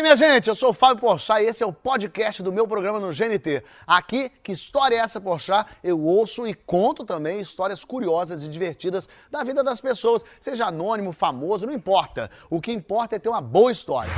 [0.00, 0.48] aí, minha gente?
[0.48, 3.62] Eu sou o Fábio Porchat e esse é o podcast do meu programa no GNT.
[3.86, 5.70] Aqui, que história é essa, Porchat?
[5.84, 11.12] Eu ouço e conto também histórias curiosas e divertidas da vida das pessoas, seja anônimo,
[11.12, 12.30] famoso, não importa.
[12.48, 14.10] O que importa é ter uma boa história.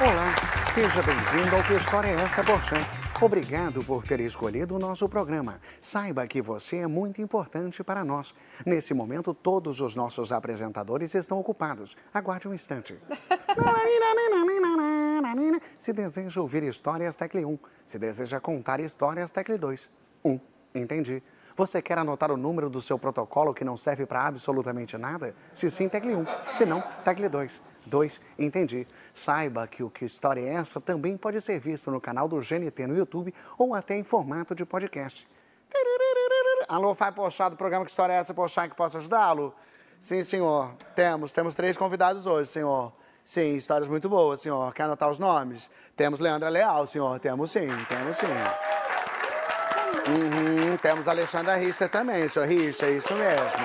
[0.00, 0.34] Olá,
[0.72, 3.07] seja bem-vindo ao Que História é Essa, Porchat?
[3.20, 5.60] Obrigado por ter escolhido o nosso programa.
[5.80, 8.32] Saiba que você é muito importante para nós.
[8.64, 11.96] Nesse momento, todos os nossos apresentadores estão ocupados.
[12.14, 12.96] Aguarde um instante.
[15.76, 17.58] Se deseja ouvir histórias, tecle 1.
[17.84, 19.90] Se deseja contar histórias, tecle 2.
[20.24, 20.40] 1.
[20.76, 21.20] Entendi.
[21.58, 25.34] Você quer anotar o número do seu protocolo que não serve para absolutamente nada?
[25.52, 26.24] Se sim, tecle 1.
[26.52, 27.60] Se não, tecle 2.
[27.84, 28.20] 2.
[28.38, 28.86] Entendi.
[29.12, 32.86] Saiba que o Que História é Essa também pode ser visto no canal do GNT
[32.86, 35.28] no YouTube ou até em formato de podcast.
[36.68, 39.52] Alô, Fábio Pochá, do programa Que História é Essa, Pochá, que posso ajudá-lo?
[39.98, 40.72] Sim, senhor.
[40.94, 42.92] Temos, temos três convidados hoje, senhor.
[43.24, 44.72] Sim, histórias muito boas, senhor.
[44.72, 45.68] Quer anotar os nomes?
[45.96, 47.18] Temos Leandra Leal, senhor.
[47.18, 48.26] Temos sim, temos sim.
[50.06, 53.64] Uhum, temos Alexandra Richter também, senhor Richter, isso mesmo.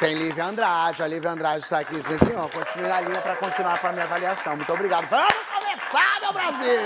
[0.00, 2.48] Tem Lívia Andrade, a Lívia Andrade está aqui, sim senhor.
[2.50, 4.56] Continue na linha para continuar com a minha avaliação.
[4.56, 5.08] Muito obrigado.
[5.08, 6.82] Vamos começar, meu Brasil!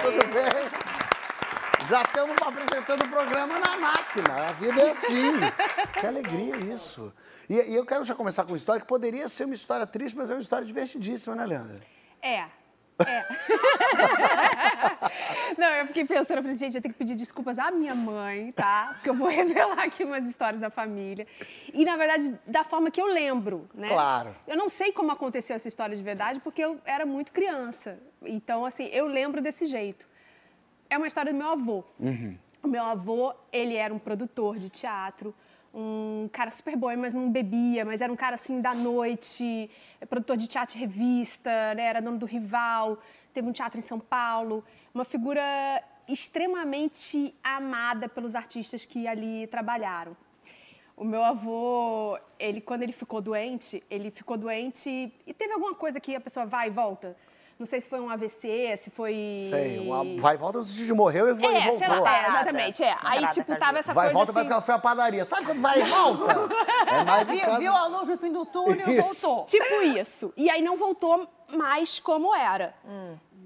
[0.00, 0.88] Tudo bem?
[1.86, 4.48] Já estamos apresentando o programa na máquina.
[4.48, 5.32] A vida é assim.
[6.00, 7.12] Que alegria isso.
[7.48, 10.16] E, e eu quero já começar com uma história que poderia ser uma história triste,
[10.16, 11.80] mas é uma história divertidíssima, né, Leandra?
[12.22, 12.44] É.
[13.06, 13.24] É.
[15.56, 18.52] Não, eu fiquei pensando, eu falei, gente, eu tenho que pedir desculpas à minha mãe,
[18.52, 18.90] tá?
[18.94, 21.26] Porque eu vou revelar aqui umas histórias da família.
[21.72, 23.88] E, na verdade, da forma que eu lembro, né?
[23.88, 24.34] Claro.
[24.46, 27.98] Eu não sei como aconteceu essa história de verdade, porque eu era muito criança.
[28.22, 30.08] Então, assim, eu lembro desse jeito.
[30.90, 31.84] É uma história do meu avô.
[32.62, 35.34] O meu avô, ele era um produtor de teatro,
[35.72, 40.06] um cara super bom, mas não bebia, mas era um cara assim da noite, é
[40.06, 41.84] produtor de teatro de revista, né?
[41.84, 42.98] era dono do Rival,
[43.32, 45.42] teve um teatro em São Paulo, uma figura
[46.08, 50.16] extremamente amada pelos artistas que ali trabalharam.
[50.96, 56.00] O meu avô, ele quando ele ficou doente, ele ficou doente e teve alguma coisa
[56.00, 57.16] que a pessoa vai e volta.
[57.58, 59.32] Não sei se foi um AVC, se foi.
[59.34, 61.78] Sei, uma vai e volta, o Gigi morreu e foi, É, voltou.
[61.78, 62.82] sei lá, é, exatamente.
[62.84, 62.92] É.
[62.92, 64.32] Aí, Parada tipo, tava essa Vai e coisa volta, assim...
[64.34, 65.24] parece que ela foi à padaria.
[65.24, 66.34] Sabe quando vai e volta?
[66.88, 67.58] É mais Viu, caso...
[67.58, 69.44] viu a luz no fim do túnel e voltou.
[69.44, 70.32] Tipo isso.
[70.36, 72.74] E aí não voltou mais como era.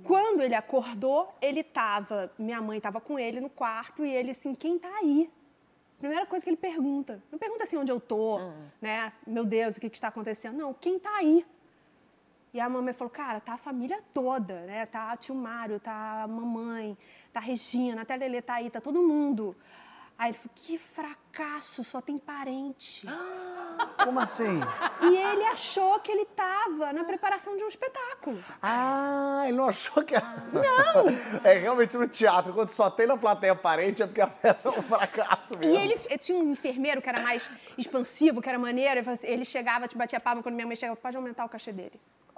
[0.05, 2.31] Quando ele acordou, ele tava.
[2.39, 5.31] Minha mãe tava com ele no quarto e ele assim, quem tá aí?
[5.99, 7.23] Primeira coisa que ele pergunta.
[7.31, 8.39] Não pergunta assim onde eu tô,
[8.81, 9.13] né?
[9.27, 10.59] Meu Deus, o que, que está acontecendo?
[10.59, 11.47] Não, quem tá aí?
[12.55, 14.85] E a mamãe falou, cara, tá a família toda, né?
[14.85, 16.97] Tá tio Mário, tá a mamãe,
[17.33, 19.57] tá a Regina, até a Lelê tá aí, tá todo mundo.
[20.19, 23.07] Aí ele falou, que fracasso, só tem parente.
[24.05, 24.61] Como assim?
[25.01, 28.39] E ele achou que ele estava na preparação de um espetáculo.
[28.63, 30.27] Ah, ele não achou que era...
[30.53, 31.43] Não!
[31.45, 34.71] É realmente no teatro, quando só tem na plateia parente, é porque a peça é
[34.71, 35.77] um fracasso E mesmo.
[35.77, 39.01] ele ele tinha um enfermeiro que era mais expansivo, que era maneiro.
[39.01, 42.01] Ele, assim- chegava, te batia palma quando minha mãe chegava, pode aumentar o cachê dele.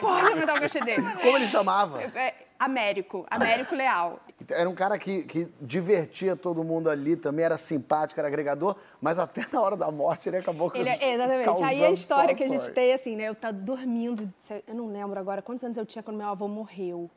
[0.00, 1.02] pode aumentar o cachê dele.
[1.22, 2.02] Como ele chamava?
[2.02, 4.20] É, Américo, Américo Leal.
[4.48, 9.18] Era um cara que, que divertia todo mundo ali, também era simpático, era agregador, mas
[9.18, 11.48] até na hora da morte ele acabou com Ele, é- exatamente.
[11.48, 12.74] Aí a causando história que a gente situações.
[12.74, 13.24] tem, assim, né?
[13.28, 14.32] Eu tá dormindo,
[14.66, 17.10] eu não lembro agora quantos anos eu tinha quando meu avô morreu.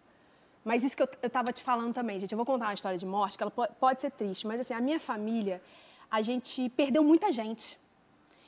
[0.65, 2.31] Mas isso que eu, eu tava te falando também, gente.
[2.31, 4.73] Eu vou contar uma história de morte, que ela po- pode ser triste, mas assim,
[4.73, 5.61] a minha família,
[6.11, 7.77] a gente perdeu muita gente.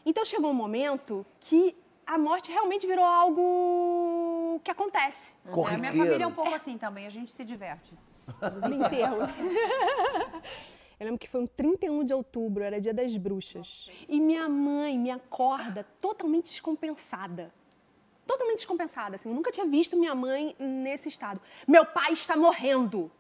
[0.06, 1.76] Então chegou um momento que
[2.06, 5.36] a morte realmente virou algo que acontece.
[5.46, 5.82] É, a Corriqueiro.
[5.82, 7.94] minha família é um pouco assim também, a gente se diverte.
[8.70, 9.20] No enterro.
[11.00, 13.90] Eu lembro que foi um 31 de outubro, era dia das bruxas.
[14.08, 17.54] E minha mãe me acorda totalmente descompensada.
[18.26, 19.30] Totalmente descompensada, assim.
[19.30, 21.42] Eu nunca tinha visto minha mãe nesse estado.
[21.68, 23.12] Meu pai está morrendo.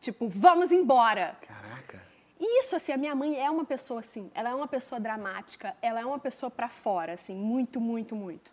[0.00, 1.36] Tipo, vamos embora.
[1.46, 2.02] Caraca.
[2.38, 5.74] E isso, assim, a minha mãe é uma pessoa assim, ela é uma pessoa dramática,
[5.80, 8.52] ela é uma pessoa pra fora, assim, muito, muito, muito.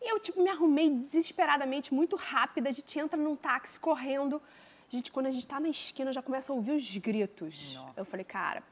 [0.00, 4.42] E eu, tipo, me arrumei desesperadamente, muito rápida, a gente entra num táxi correndo.
[4.90, 7.78] Gente, quando a gente tá na esquina, eu já começa a ouvir os gritos.
[7.96, 8.62] Eu falei, cara,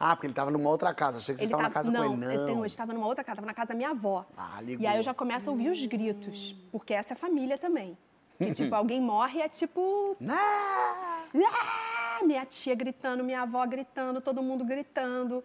[0.00, 1.18] Ah, porque ele tava numa outra casa.
[1.18, 2.36] Achei que você estava na tava- casa não, com ele.
[2.36, 4.24] Não, tenho- eu estava numa outra casa, estava na casa da minha avó.
[4.36, 4.82] Ah, ligou.
[4.82, 7.96] E aí eu já começo a ouvir os gritos, porque essa é família também.
[8.36, 11.22] Que, tipo, alguém morre é tipo Ah!
[11.32, 15.44] ah, minha tia gritando, minha avó gritando, todo mundo gritando.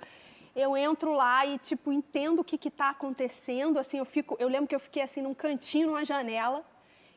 [0.56, 4.48] Eu entro lá e, tipo, entendo o que que tá acontecendo, assim, eu fico, eu
[4.48, 6.64] lembro que eu fiquei, assim, num cantinho, numa janela,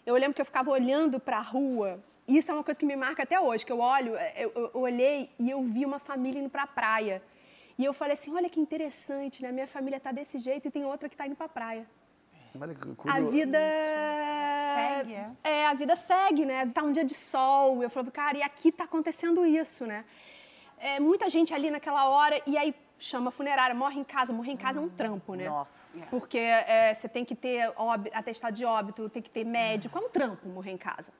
[0.04, 1.98] eu lembro que eu ficava olhando para a rua,
[2.38, 4.80] isso é uma coisa que me marca até hoje, que eu olho, eu, eu- eu
[4.80, 7.22] olhei e eu vi uma família indo para a praia,
[7.78, 10.84] e eu falei assim, olha que interessante, né, minha família tá desse jeito e tem
[10.84, 11.86] outra que tá indo para a praia.
[12.60, 13.58] Olha que a vida.
[14.76, 15.30] Segue, é?
[15.42, 16.66] É, a vida segue, né?
[16.66, 17.82] Tá um dia de sol.
[17.82, 20.04] Eu falava, cara, e aqui tá acontecendo isso, né?
[20.78, 24.32] É, muita gente ali naquela hora, e aí chama a funerária, morre em casa.
[24.34, 25.48] Morrer em casa é um trampo, né?
[25.48, 26.06] Nossa.
[26.10, 30.00] Porque é, você tem que ter óbi- atestado de óbito, tem que ter médico, é
[30.02, 31.10] um trampo morrer em casa.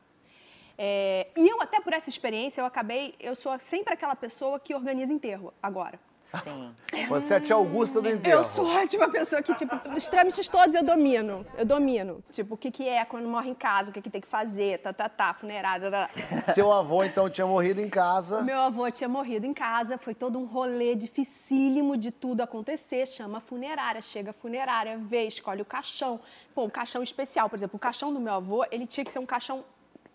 [0.85, 3.15] É, e eu, até por essa experiência, eu acabei.
[3.21, 5.97] Eu sou sempre aquela pessoa que organiza enterro agora.
[6.23, 6.75] Sim.
[7.09, 8.41] Você é a tia Augusta do enterro.
[8.41, 11.47] Eu sou a tipo, pessoa que, tipo, os trâmites todos eu domino.
[11.57, 12.25] Eu domino.
[12.33, 14.79] Tipo, o que, que é quando morre em casa, o que, que tem que fazer,
[14.79, 15.89] tá, tá, tá, funerário.
[15.89, 16.53] Tá, tá.
[16.53, 18.43] Seu avô, então, tinha morrido em casa.
[18.43, 23.07] Meu avô tinha morrido em casa, foi todo um rolê dificílimo de tudo acontecer.
[23.07, 26.19] Chama a funerária, chega a funerária, vê, escolhe o caixão.
[26.53, 29.21] Pô, um caixão especial, por exemplo, o caixão do meu avô, ele tinha que ser
[29.21, 29.65] um caixão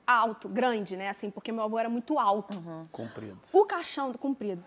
[0.07, 1.09] alto, grande, né?
[1.09, 2.63] Assim, porque meu avô era muito alto.
[2.91, 3.37] Comprido.
[3.53, 4.63] O caixão do comprido.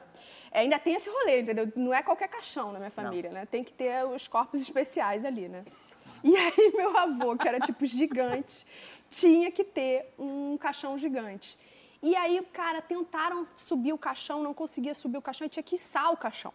[0.52, 1.72] É, ainda tem esse rolê, entendeu?
[1.74, 3.46] Não é qualquer caixão na minha família, né?
[3.46, 5.64] Tem que ter os corpos especiais ali, né?
[6.22, 8.66] E aí, meu avô, que era tipo gigante,
[9.08, 11.58] tinha que ter um caixão gigante.
[12.02, 15.76] E aí, cara, tentaram subir o caixão, não conseguia subir o caixão e tinha que
[15.76, 16.52] içar o caixão.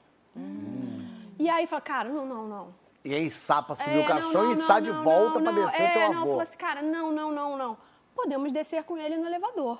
[1.40, 2.76] E aí, fala, cara, não, não, não.
[3.04, 5.44] E aí, sapa subiu É, o caixão não, e não, sai de não, volta não,
[5.44, 5.66] pra não.
[5.66, 6.20] descer é, teu Não, avô.
[6.22, 7.78] falou assim, cara, não, não, não, não.
[8.16, 9.80] Podemos descer com ele no elevador.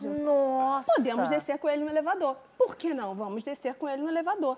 [0.00, 0.92] Nossa.
[0.96, 2.36] Podemos descer com ele no elevador.
[2.56, 3.14] Por que não?
[3.14, 4.56] Vamos descer com ele no elevador.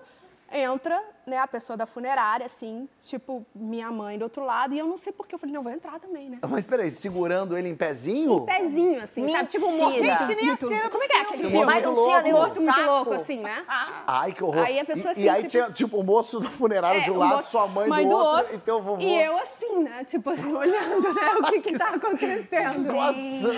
[0.55, 4.85] Entra, né, a pessoa da funerária, assim, tipo, minha mãe do outro lado, e eu
[4.85, 6.37] não sei por que eu falei, não, vou entrar também, né?
[6.47, 8.45] Mas peraí, segurando ele em pezinho?
[8.45, 9.47] Pezinho, assim, sabe?
[9.47, 10.05] Tipo, um morto Mentira.
[10.05, 11.65] muito, Gente, que nem a cena do Como é que é aquele filme?
[11.65, 12.21] Mas muito não tinha louco.
[12.23, 13.63] nenhum Morto muito louco, assim, né?
[14.05, 14.63] Ai, que horror.
[14.63, 17.09] Aí a pessoa, e, assim, e aí tipo- tinha, tipo, o moço do funerário de
[17.09, 19.01] um É, lado, o mo- sua mãe, do, outro, e teu vovô.
[19.01, 20.03] E eu assim, né?
[20.03, 21.31] Tipo, olhando, né?
[21.39, 22.73] O que que tá acontecendo.
[22.83, 23.53] Situação.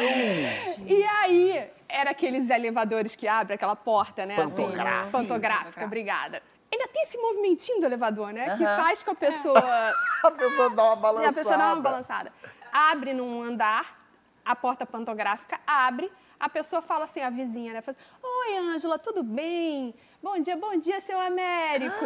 [0.87, 4.35] E aí, era aqueles elevadores que abrem aquela porta, né?
[4.35, 5.11] assim, Pantográfica.
[5.17, 6.41] Pantográfica, obrigada.
[6.71, 8.57] Ainda tem esse movimentinho do elevador, né?
[8.57, 8.77] Que Aham.
[8.77, 9.61] faz com a pessoa...
[10.25, 11.29] A pessoa dá uma balançada.
[11.29, 12.33] a pessoa dá uma balançada.
[12.73, 13.95] Abre num andar,
[14.43, 17.81] a porta pantográfica abre, a pessoa fala assim, a vizinha, né?
[17.81, 19.93] Fala assim, Oi, Ângela, tudo bem?
[20.23, 22.05] Bom dia, bom dia, seu Américo.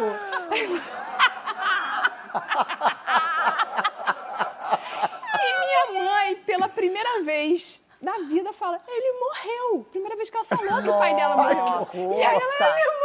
[5.40, 9.84] e minha mãe, pela primeira vez na vida, fala, ele morreu.
[9.90, 11.56] Primeira vez que ela falou que o pai dela morreu.
[11.56, 11.96] Nossa.
[11.96, 12.99] E aí ela, ele morreu.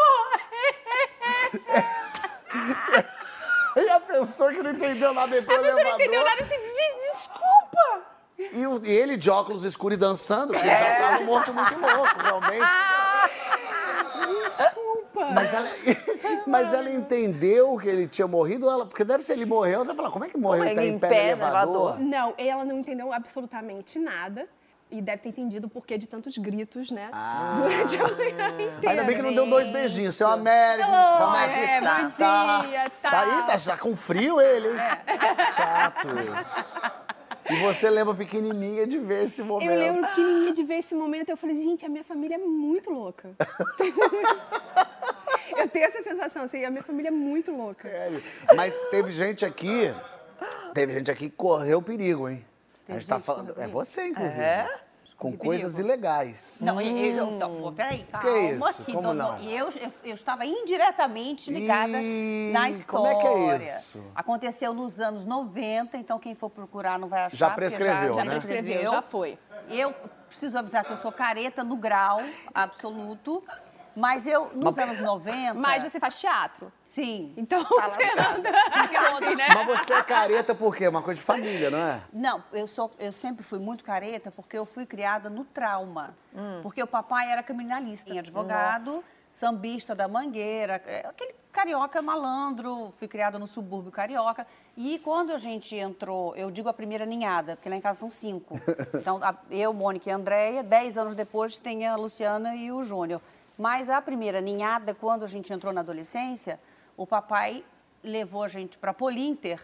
[3.78, 6.02] E a pessoa que não entendeu nada entrou A pessoa não elevador.
[6.06, 8.02] entendeu nada assim, "De- desculpa.
[8.38, 11.74] E, o- e ele de óculos escuros e dançando, porque ele já tava morto muito
[11.80, 12.66] louco, realmente.
[14.44, 15.26] Desculpa.
[15.34, 15.68] Mas ela,
[16.48, 19.96] mas ela entendeu que ele tinha morrido, ela, porque deve ser ele morreu, ela vai
[19.96, 20.60] falar, como é que morreu?
[20.60, 21.92] Como Ele tá ele em pé, no elevador?
[21.92, 22.00] elevador?
[22.00, 24.48] Não, ela não entendeu absolutamente nada.
[24.96, 27.12] E deve ter entendido o porquê de tantos gritos, né?
[27.62, 28.80] Durante a manhã inteira.
[28.86, 28.90] Ah.
[28.92, 30.16] Ainda bem que não deu dois beijinhos.
[30.16, 32.02] Seu Américo, Oi, como é que é, tá?
[32.02, 32.66] bom tá?
[32.66, 33.20] dia, Tá tal.
[33.20, 34.78] aí, tá, tá com frio ele, hein?
[34.78, 35.52] É.
[35.52, 36.08] Chato
[36.40, 36.80] isso.
[37.50, 39.70] E você lembra pequenininha de ver esse momento.
[39.70, 42.90] Eu lembro pequenininha de ver esse momento, eu falei, gente, a minha família é muito
[42.90, 43.32] louca.
[45.58, 47.90] eu tenho essa sensação, assim, a minha família é muito louca.
[47.90, 48.24] Sério.
[48.56, 49.94] Mas teve gente aqui,
[50.74, 52.46] teve gente aqui que correu perigo, hein?
[52.88, 54.42] a gente tá falando, é você, inclusive.
[54.42, 54.85] É?
[55.18, 55.90] Com coisas perigo.
[55.94, 56.60] ilegais.
[56.62, 58.66] Não, eu, eu, pô, peraí, calma Que isso?
[58.66, 58.94] aqui.
[58.94, 59.40] Como não?
[59.40, 63.10] E eu, eu, eu estava indiretamente ligada Ih, na como história.
[63.10, 63.22] é
[63.60, 64.04] que é isso?
[64.14, 67.38] Aconteceu nos anos 90, então quem for procurar não vai achar.
[67.38, 68.32] Já prescreveu, já, né?
[68.32, 68.92] Já Escreveu, prescreveu.
[68.92, 69.40] já foi.
[69.70, 69.94] Eu
[70.28, 72.20] preciso avisar que eu sou careta no grau
[72.54, 73.42] absoluto,
[73.96, 75.54] mas eu, nos anos 90...
[75.56, 76.72] Mas você faz teatro.
[76.86, 77.34] Sim.
[77.38, 78.04] Então você
[78.36, 79.48] anda assim, né?
[79.54, 80.88] Mas você é careta por quê?
[80.88, 82.02] Uma coisa de família, não é?
[82.12, 86.16] Não, eu, sou, eu sempre fui muito careta porque eu fui criada no trauma.
[86.36, 86.60] Hum.
[86.62, 89.08] Porque o papai era criminalista, em advogado, Nossa.
[89.32, 94.46] sambista da Mangueira, é, aquele carioca malandro, fui criada no subúrbio carioca.
[94.76, 98.12] E quando a gente entrou, eu digo a primeira ninhada, porque lá em casa são
[98.12, 98.60] cinco.
[98.94, 102.84] Então, a- eu, Mônica e a Andréia, dez anos depois tem a Luciana e o
[102.84, 103.22] Júnior.
[103.58, 106.60] Mas a primeira ninhada, quando a gente entrou na adolescência,
[106.98, 107.64] o papai
[108.04, 109.62] levou a gente para Polinter,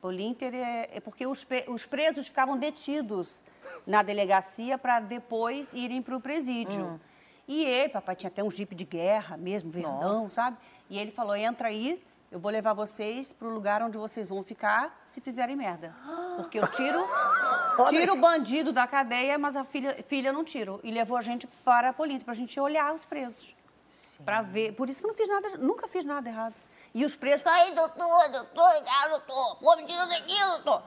[0.00, 3.42] Polinter é, é porque os, os presos ficavam detidos
[3.86, 7.00] na delegacia para depois irem para o presídio.
[7.46, 10.56] E ele, papai tinha até um jipe de guerra mesmo, verdão, sabe?
[10.88, 14.42] E ele falou: entra aí, eu vou levar vocês para o lugar onde vocês vão
[14.42, 15.94] ficar se fizerem merda.
[16.36, 16.98] Porque eu tiro,
[17.88, 20.78] tiro o bandido da cadeia, mas a filha, filha não tiro.
[20.84, 23.56] E levou a gente para a Polinter, para a gente olhar os presos.
[24.24, 24.74] Para ver.
[24.74, 26.54] Por isso que eu não fiz nada, nunca fiz nada errado.
[26.94, 30.82] E os presos, ai, doutor, doutor, ah, doutor, pô, me tira daqui, doutor.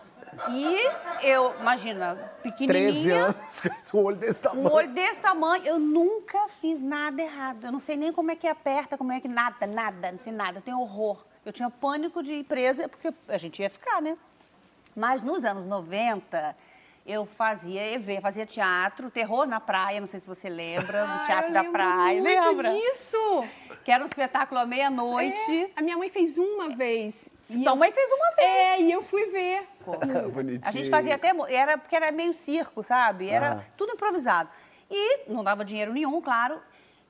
[0.50, 4.69] E eu, imagina, 13 pequenininha, anos, com o olho desse tamanho.
[4.69, 7.65] um olho desse tamanho, eu nunca fiz nada errado.
[7.65, 10.31] Eu não sei nem como é que aperta, como é que nada, nada, não sei
[10.31, 10.60] nada.
[10.60, 11.17] Eu tenho horror.
[11.45, 14.17] Eu tinha pânico de ir presa, porque a gente ia ficar, né?
[14.95, 16.55] Mas nos anos 90,
[17.05, 21.24] eu fazia EV, fazia teatro, terror na praia, não sei se você lembra, do Ah,
[21.25, 22.69] Teatro eu da Praia, muito lembra?
[22.71, 23.17] disso.
[23.83, 25.63] Que era um espetáculo à meia-noite.
[25.63, 27.29] É, a minha mãe fez uma vez.
[27.50, 28.48] Então, eu- mãe fez uma vez.
[28.48, 29.67] É, e eu fui ver.
[30.31, 30.62] Bonitinho.
[30.63, 31.31] A gente fazia até.
[31.50, 33.29] Era porque era meio circo, sabe?
[33.29, 33.63] Era Ah.
[33.75, 34.50] tudo improvisado.
[34.89, 36.62] E não dava dinheiro nenhum, claro.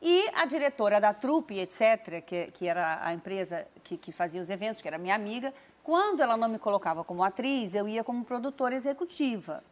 [0.02, 4.50] E a diretora da trupe, etc., que, que era a empresa que, que fazia os
[4.50, 5.54] eventos, que era minha amiga,
[5.84, 9.64] quando ela não me colocava como atriz, eu ia como produtora executiva.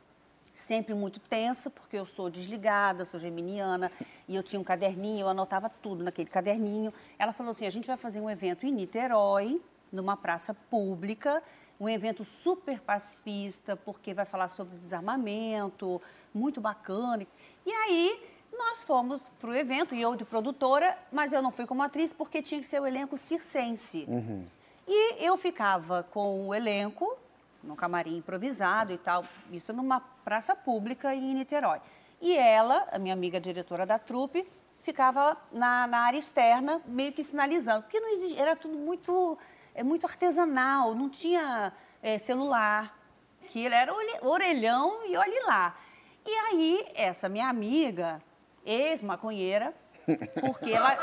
[0.54, 3.92] Sempre muito tensa, porque eu sou desligada, sou geminiana,
[4.28, 6.94] e eu tinha um caderninho, eu anotava tudo naquele caderninho.
[7.18, 9.60] Ela falou assim: a gente vai fazer um evento em Niterói,
[9.92, 11.42] numa praça pública,
[11.80, 16.02] um evento super pacifista, porque vai falar sobre desarmamento,
[16.34, 17.26] muito bacana.
[17.66, 21.66] E aí nós fomos para o evento, e eu de produtora, mas eu não fui
[21.66, 24.06] como atriz, porque tinha que ser o elenco circense.
[24.86, 27.18] E eu ficava com o elenco,
[27.64, 31.80] num camarim improvisado e tal, isso numa praça pública em Niterói.
[32.22, 34.46] E ela, a minha amiga diretora da trupe,
[34.82, 39.38] ficava na, na área externa, meio que sinalizando, porque não existe, era tudo muito,
[39.74, 41.72] é, muito artesanal, não tinha
[42.04, 42.98] é, celular,
[43.50, 45.78] que ele era orelhão e olhe lá.
[46.26, 48.22] E aí, essa minha amiga,
[48.66, 49.74] ex-maconheira,
[50.42, 50.98] porque ela,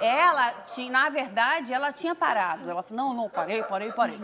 [0.00, 2.68] ela tinha, na verdade, ela tinha parado.
[2.70, 4.18] Ela falou, não, não, parei, parei, parei.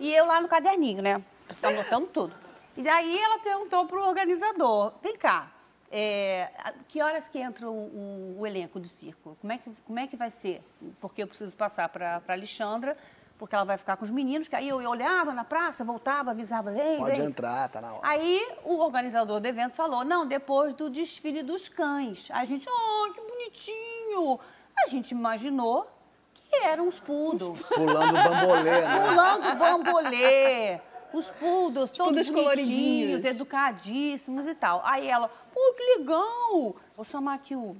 [0.00, 1.22] E eu lá no caderninho, né?
[1.62, 2.34] Anotando tudo.
[2.76, 5.46] E daí ela perguntou pro organizador, vem cá,
[5.90, 6.48] é,
[6.88, 9.36] que horas que entra o, o- o elenco do circo?
[9.40, 10.62] Como é, que, como é que vai ser?
[11.00, 12.96] Porque eu preciso passar para Alexandra,
[13.42, 16.70] porque ela vai ficar com os meninos, que aí eu olhava na praça, voltava, avisava,
[16.70, 17.28] vem, Pode vem.
[17.28, 17.98] entrar, tá na hora.
[18.04, 22.30] Aí o organizador do evento falou: não, depois do desfile dos cães.
[22.30, 24.38] A gente, oh, que bonitinho!
[24.84, 25.90] A gente imaginou
[26.34, 27.58] que eram os poodles.
[27.66, 29.08] Pulando bambolê, né?
[29.08, 30.80] Pulando bambolê.
[31.12, 33.24] Os poodles, todos coloridinhos.
[33.24, 34.82] educadíssimos e tal.
[34.84, 36.76] Aí ela, pô, que legal!
[36.94, 37.76] Vou chamar aqui o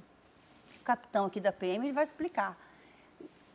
[0.83, 2.57] capitão aqui da PM, ele vai explicar.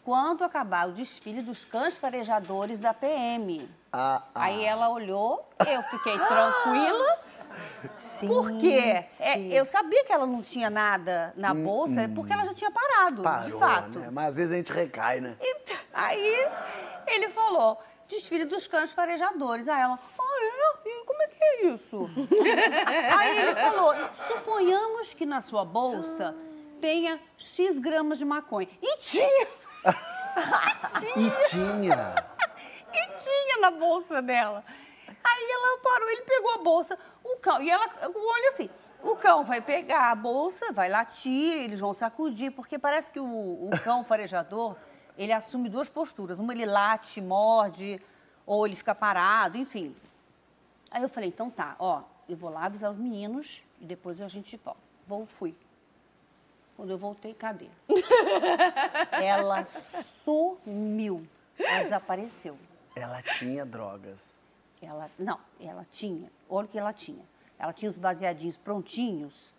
[0.09, 3.69] Quando acabar o desfile dos cães farejadores da PM.
[3.93, 4.45] Ah, ah.
[4.45, 7.19] Aí ela olhou, eu fiquei tranquila.
[7.93, 8.79] Sim, Por quê?
[8.79, 9.53] É, sim.
[9.53, 13.45] eu sabia que ela não tinha nada na bolsa, porque ela já tinha parado, Parou,
[13.45, 13.99] de fato.
[13.99, 14.09] né?
[14.11, 15.37] Mas às vezes a gente recai, né?
[15.43, 15.57] E
[15.93, 16.49] aí
[17.09, 19.69] ele falou, desfile dos cães farejadores.
[19.69, 20.89] Aí ela, ah, é?
[20.89, 22.09] E como é que é isso?
[23.15, 23.95] aí ele falou,
[24.27, 26.35] suponhamos que na sua bolsa
[26.81, 28.71] tenha X gramas de maconha.
[28.81, 29.68] E tinha!
[31.17, 32.15] E tinha.
[32.93, 34.65] E tinha na bolsa dela.
[35.07, 38.71] Aí ela parou, ele pegou a bolsa, o cão, e ela, o olho assim,
[39.03, 43.69] o cão vai pegar a bolsa, vai latir, eles vão sacudir, porque parece que o,
[43.69, 44.77] o cão farejador,
[45.17, 46.39] ele assume duas posturas.
[46.39, 48.01] Uma ele late, morde,
[48.47, 49.95] ou ele fica parado, enfim.
[50.91, 54.29] Aí eu falei, então tá, ó, eu vou lá avisar os meninos e depois a
[54.29, 54.81] gente volta.
[55.07, 55.55] Vou, fui.
[56.79, 57.67] Quando eu voltei, cadê?
[59.11, 61.27] Ela sumiu.
[61.59, 62.57] Ela desapareceu.
[62.95, 64.39] Ela tinha drogas.
[64.81, 66.31] Ela, não, ela tinha.
[66.49, 67.25] Olha o que ela tinha.
[67.59, 69.53] Ela tinha os baseadinhos prontinhos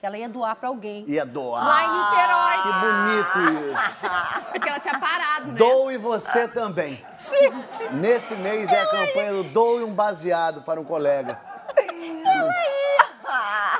[0.00, 1.04] que ela ia doar para alguém.
[1.06, 1.66] Ia doar.
[1.66, 2.56] Lá em Niterói.
[2.62, 4.06] Que bonito isso.
[4.50, 5.58] Porque ela tinha parado, né?
[5.58, 6.94] Doe você também.
[7.18, 11.38] Gente, Nesse mês é a campanha do Doe um baseado para um colega.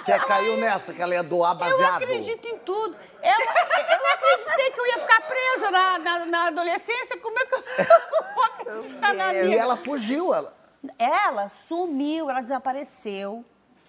[0.04, 2.02] Você caiu nessa que ela ia doar eu baseado?
[2.02, 2.96] acredito em tudo.
[3.22, 7.16] Ela, eu acreditei que eu ia ficar presa na, na, na adolescência.
[7.18, 7.62] Como é que eu
[8.34, 9.56] vou acreditar na E minha?
[9.56, 10.54] ela fugiu, ela.
[10.98, 13.44] Ela sumiu, ela desapareceu.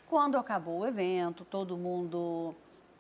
[0.08, 2.56] Quando acabou o evento, todo mundo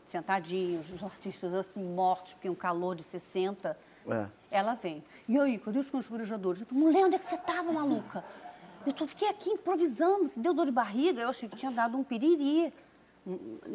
[0.06, 3.78] sentadinho, os artistas assim, mortos, porque um calor de 60.
[4.08, 4.26] É.
[4.52, 5.04] Ela vem.
[5.28, 6.62] E aí, cadê os cães farejadores?
[6.62, 8.24] Eu falei, mulher, onde é que você estava, maluca?
[8.86, 11.22] Eu tô, fiquei aqui improvisando, se deu dor de barriga.
[11.22, 12.72] Eu achei que tinha dado um piriri.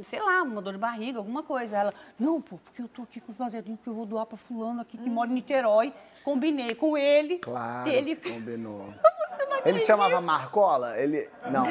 [0.03, 1.77] Sei lá, uma dor de barriga, alguma coisa.
[1.77, 4.37] Ela, não, pô, porque eu tô aqui com os baseadinhos que eu vou doar pra
[4.37, 5.93] fulano aqui que mora em Niterói.
[6.25, 7.39] Combinei com ele.
[7.39, 8.15] Claro, Ele...
[8.15, 8.93] combinou.
[9.31, 9.87] Você não Ele acredita.
[9.87, 10.99] chamava Marcola?
[10.99, 11.29] Ele.
[11.51, 11.65] Não.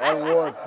[0.00, 0.62] É o outro.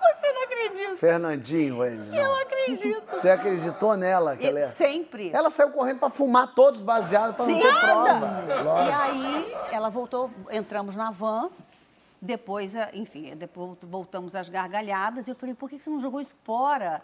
[0.00, 0.96] Você não acredita.
[0.96, 1.96] Fernandinho, ele.
[1.96, 2.14] Não.
[2.16, 3.02] Eu acredito.
[3.10, 4.36] Você acreditou nela?
[4.36, 4.60] Que E ela...
[4.60, 5.30] é- Sempre.
[5.32, 8.44] ela saiu correndo pra fumar todos baseados pra não ter prova.
[8.58, 8.98] E Lógico.
[9.00, 11.50] aí ela voltou, entramos na van,
[12.20, 16.20] depois, eh, enfim, depois voltamos às gargalhadas, e eu falei, por que você não jogou
[16.20, 17.02] isso fora?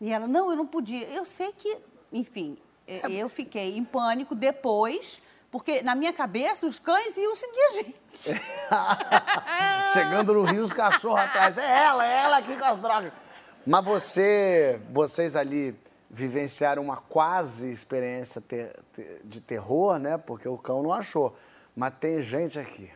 [0.00, 1.06] E ela, não, eu não podia.
[1.08, 1.76] Eu sei que,
[2.10, 2.56] enfim,
[2.88, 5.20] eh, eu fiquei em pânico depois,
[5.50, 8.42] porque na minha cabeça os cães iam seguir a gente.
[9.92, 11.58] Chegando no Rio, os cachorros atrás.
[11.58, 13.12] É ela, é ela aqui com as drogas.
[13.66, 18.42] Mas você, vocês ali vivenciaram uma quase experiência
[19.24, 20.16] de terror, né?
[20.16, 21.36] Porque o cão não achou.
[21.74, 22.90] Mas tem gente aqui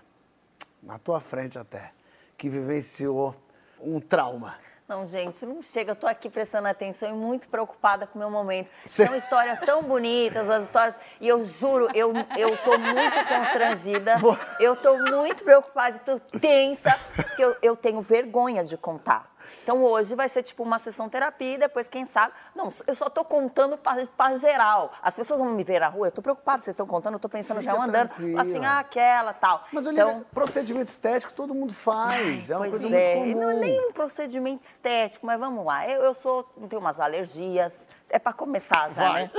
[0.83, 1.93] na tua frente até,
[2.37, 3.35] que vivenciou
[3.81, 4.55] um trauma.
[4.89, 5.93] Não, gente, não chega.
[5.93, 8.69] Eu tô aqui prestando atenção e muito preocupada com o meu momento.
[8.85, 10.97] Cê- São histórias tão bonitas, as histórias.
[11.21, 14.17] E eu juro, eu, eu tô muito constrangida.
[14.59, 19.31] Eu tô muito preocupada e tô tensa, porque eu, eu tenho vergonha de contar.
[19.63, 22.33] Então hoje vai ser tipo uma sessão terapia e depois, quem sabe.
[22.55, 24.93] Não, eu só tô contando pra, pra geral.
[25.03, 27.29] As pessoas vão me ver na rua, eu tô preocupada, vocês estão contando, eu tô
[27.29, 28.09] pensando já Fica andando.
[28.09, 28.43] tranquila.
[28.43, 29.65] Assim, ah, aquela tal.
[29.73, 32.51] Mas olha, então, procedimento estético todo mundo faz.
[32.51, 33.45] é uma Pois coisa é, muito e comum.
[33.47, 35.89] não é nem um procedimento estético, mas vamos lá.
[35.89, 37.87] Eu, eu sou, tenho umas alergias.
[38.13, 39.23] É para começar já, Vai.
[39.23, 39.31] né?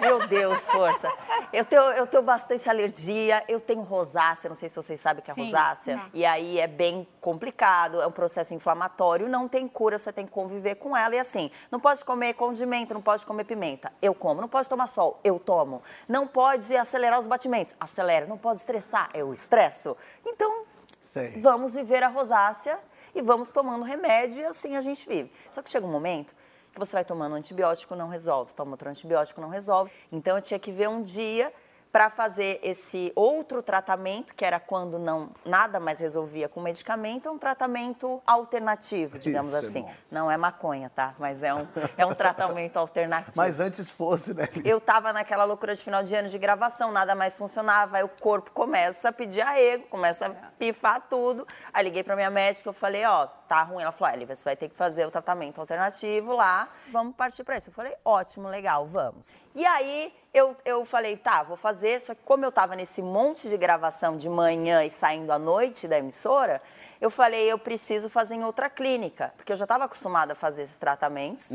[0.00, 1.12] Meu Deus, força.
[1.52, 5.22] Eu tenho, eu tenho bastante alergia, eu tenho rosácea, não sei se vocês sabem o
[5.24, 5.96] que é Sim, rosácea.
[5.96, 6.10] não.
[6.14, 10.32] E aí é bem complicado, é um processo inflamatório, não tem cura, você tem que
[10.32, 11.14] conviver com ela.
[11.14, 14.40] E assim, não pode comer condimento, não pode comer pimenta, eu como.
[14.40, 15.82] Não pode tomar sol, eu tomo.
[16.08, 18.26] Não pode acelerar os batimentos, acelera.
[18.26, 19.96] Não pode estressar, eu estresso.
[20.26, 20.64] Então,
[21.02, 21.40] Sei.
[21.40, 22.78] vamos viver a rosácea
[23.14, 25.30] e vamos tomando remédio e assim a gente vive.
[25.48, 26.34] Só que chega um momento
[26.72, 29.92] que você vai tomando antibiótico, não resolve, toma outro antibiótico, não resolve.
[30.10, 31.52] Então eu tinha que ver um dia
[31.92, 37.30] para fazer esse outro tratamento, que era quando não nada mais resolvia com medicamento, é
[37.30, 39.86] um tratamento alternativo, digamos Isso é assim.
[40.10, 41.14] Não é maconha, tá?
[41.18, 41.66] Mas é um,
[41.96, 43.36] é um tratamento alternativo.
[43.36, 44.48] Mas antes fosse, né?
[44.64, 48.08] Eu tava naquela loucura de final de ano de gravação, nada mais funcionava, aí o
[48.08, 51.46] corpo começa a pedir arrego, começa a pifar tudo.
[51.72, 53.82] Aí liguei pra minha médica, eu falei, ó, tá ruim.
[53.82, 57.56] Ela falou, Ellie, você vai ter que fazer o tratamento alternativo lá, vamos partir pra
[57.56, 57.70] isso.
[57.70, 59.38] Eu falei, ótimo, legal, vamos.
[59.54, 63.48] E aí eu, eu falei, tá, vou fazer, só que como eu tava nesse monte
[63.48, 66.62] de gravação de manhã e saindo à noite da emissora,
[67.00, 70.62] eu falei, eu preciso fazer em outra clínica, porque eu já estava acostumada a fazer
[70.62, 71.50] esses tratamentos.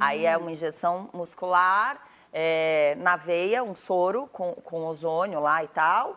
[0.00, 2.02] Aí é uma injeção muscular,
[2.32, 6.16] é, na veia, um soro com, com ozônio lá e tal,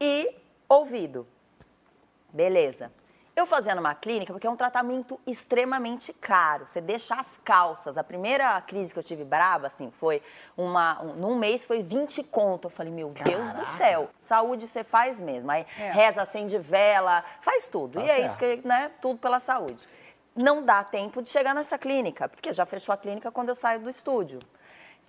[0.00, 0.36] e
[0.68, 1.26] ouvido.
[2.32, 2.92] Beleza.
[3.36, 6.66] Eu fazia numa clínica, porque é um tratamento extremamente caro.
[6.66, 7.98] Você deixa as calças.
[7.98, 10.22] A primeira crise que eu tive braba, assim, foi
[10.56, 11.02] uma.
[11.02, 12.66] Um, num mês foi 20 conto.
[12.66, 14.08] Eu falei, meu Deus do céu.
[14.20, 15.50] Saúde você faz mesmo.
[15.50, 15.90] Aí É.
[15.90, 17.98] reza, acende vela, faz tudo.
[17.98, 18.62] Tá e é isso certo.
[18.62, 18.92] que, né?
[19.02, 19.88] Tudo pela saúde.
[20.36, 23.80] Não dá tempo de chegar nessa clínica, porque já fechou a clínica quando eu saio
[23.80, 24.38] do estúdio.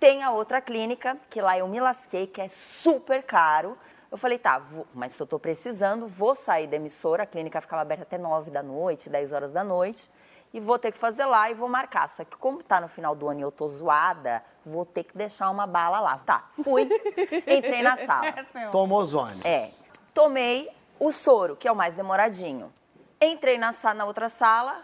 [0.00, 3.78] Tem a outra clínica, que lá eu me lasquei, que é super caro.
[4.10, 7.60] Eu falei, tá, vou- mas se eu tô precisando, vou sair da emissora, a clínica
[7.60, 10.10] ficava aberta até 9 da noite, 10 horas da noite,
[10.54, 12.08] e vou ter que fazer lá e vou marcar.
[12.08, 15.16] Só que como tá no final do ano e eu tô zoada, vou ter que
[15.16, 16.18] deixar uma bala lá.
[16.18, 16.84] Tá, fui,
[17.46, 18.32] entrei na sala.
[18.70, 19.40] Tomou ozônio.
[19.44, 19.70] É.
[20.14, 22.72] Tomei o soro, que é o mais demoradinho.
[23.20, 24.82] Entrei na, na outra sala,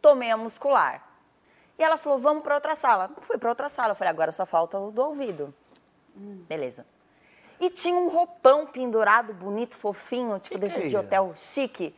[0.00, 1.02] tomei a muscular.
[1.78, 3.10] E ela falou, vamos para outra sala.
[3.22, 3.90] Fui para outra sala.
[3.92, 5.52] Eu falei, agora só falta o do ouvido.
[6.14, 6.84] Beleza.
[7.60, 11.94] E tinha um roupão pendurado, bonito, fofinho, tipo Que que desses é de hotel chique.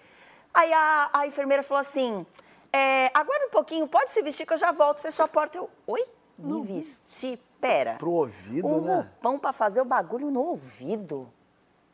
[0.52, 2.26] Aí a, a enfermeira falou assim,
[2.72, 5.00] é, aguarda um pouquinho, pode se vestir que eu já volto.
[5.00, 5.56] Fechou a porta.
[5.56, 6.04] Eu, oi?
[6.36, 7.38] Me vestir?
[7.60, 7.94] Pera.
[7.94, 8.94] Pro ouvido, um né?
[8.94, 11.32] roupão pra fazer o bagulho no ouvido.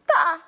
[0.07, 0.41] Tá.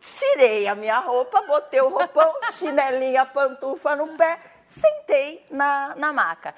[0.00, 6.54] Tirei a minha roupa, botei o roupão, chinelinha, pantufa no pé, sentei na, na maca.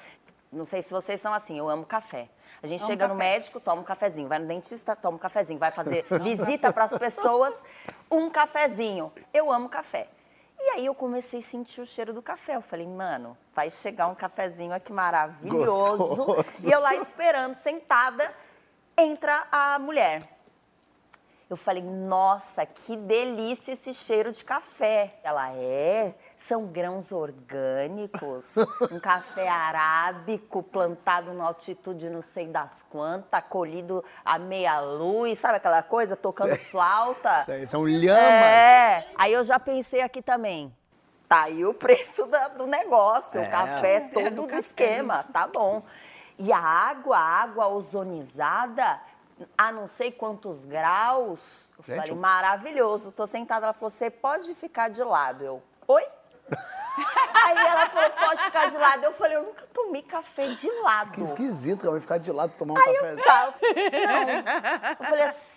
[0.51, 2.29] Não sei se vocês são assim, eu amo café.
[2.61, 4.27] A gente Amo chega no médico, toma um cafezinho.
[4.27, 5.59] Vai no dentista, toma um cafezinho.
[5.59, 7.53] Vai fazer visita para as pessoas,
[8.11, 9.11] um cafezinho.
[9.33, 10.07] Eu amo café.
[10.59, 12.55] E aí eu comecei a sentir o cheiro do café.
[12.55, 16.25] Eu falei, mano, vai chegar um cafezinho aqui maravilhoso.
[16.25, 16.67] Gostoso.
[16.67, 18.33] E eu lá esperando, sentada,
[18.97, 20.36] entra a mulher.
[21.49, 25.15] Eu falei, nossa, que delícia esse cheiro de café.
[25.23, 28.55] Ela é, são grãos orgânicos,
[28.91, 35.55] um café arábico plantado numa altitude não sei das quantas, colhido a meia luz, sabe
[35.55, 36.65] aquela coisa, tocando Sei.
[36.65, 37.43] flauta.
[37.43, 38.21] Sei, são lhamas.
[38.21, 40.75] É, aí eu já pensei aqui também.
[41.29, 43.47] Tá aí o preço da- do negócio, É.
[43.47, 44.57] o café todo do do, café.
[44.59, 45.81] esquema, tá bom.
[46.37, 48.99] E a água, a água ozonizada,
[49.57, 51.69] a não sei quantos graus.
[51.77, 53.11] Eu Gente, falei, eu- maravilhoso.
[53.11, 55.43] Tô sentada, ela falou, você pode ficar de lado.
[55.43, 56.03] Eu, oi?
[57.43, 59.03] aí ela falou, pode ficar de lado.
[59.03, 61.11] Eu falei, eu nunca tomei café de lado.
[61.11, 63.13] Que esquisito, cara, vai ficar de lado tomar um café.
[63.13, 64.89] eu, tá, eu falei, não.
[64.99, 65.47] Eu falei assim,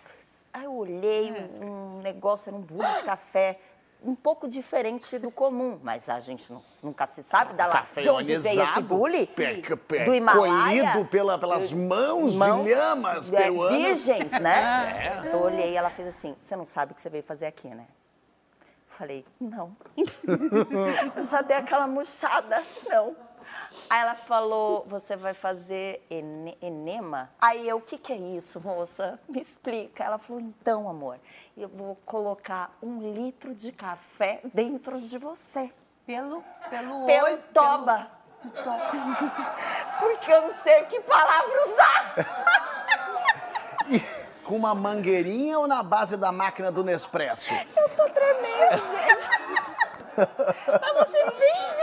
[0.52, 3.58] aí eu olhei um, um negócio, era um bule de café,
[4.02, 8.08] um pouco diferente do comum, mas a gente não- nunca se sabe da lá, de
[8.08, 9.26] onde veio esse bule?
[9.26, 10.82] Pe- pe- Do Himalaia?
[10.92, 13.78] Colhido pela, pelas mãos, Mãos, de lhamas é, peruanas.
[14.06, 15.20] Virgens, né?
[15.32, 17.68] Eu olhei e ela fez assim, você não sabe o que você veio fazer aqui,
[17.68, 17.86] né?
[18.90, 19.76] Eu Falei, não.
[21.16, 23.16] eu já dei aquela murchada, não.
[23.88, 27.30] Aí ela falou, você vai fazer ene- enema?
[27.40, 29.18] Aí eu, o que, que é isso, moça?
[29.28, 30.04] Me explica.
[30.04, 31.18] Ela falou, então, amor,
[31.60, 35.70] eu vou colocar um litro de café dentro de você.
[36.06, 38.10] Pelo, pelo, Pelo olho, toba.
[38.42, 38.80] pelo toba.
[40.00, 42.14] Porque eu não sei que palavra usar.
[44.44, 47.52] Com uma mangueirinha ou na base da máquina do Nespresso?
[47.76, 49.20] Eu tô tremendo, gente.
[50.80, 51.76] Mas você fez,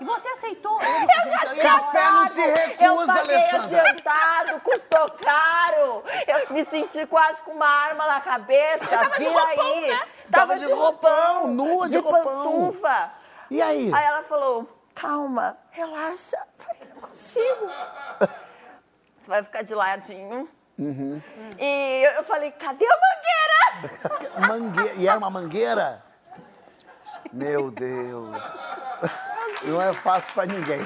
[0.00, 0.80] E você aceitou?
[0.80, 3.82] Eu já tinha Café não se recusa, Eu paguei Alessandra.
[3.90, 6.04] adiantado, custou caro.
[6.26, 9.08] Eu me senti quase com uma arma na cabeça.
[9.18, 9.88] Vira aí.
[9.88, 10.00] né?
[10.30, 12.22] Tava de roupão, nua de roupão.
[12.22, 13.10] pantufa.
[13.50, 13.92] E aí?
[13.94, 16.36] Aí ela falou, calma, relaxa.
[16.58, 17.70] Eu falei, não consigo.
[19.18, 20.48] Você vai ficar de ladinho.
[20.78, 21.22] Uhum.
[21.58, 24.48] E eu falei, cadê a mangueira?
[24.48, 25.00] Mangue...
[25.00, 26.04] E era uma mangueira?
[27.32, 28.84] Meu Deus.
[29.64, 30.80] Não é fácil pra ninguém.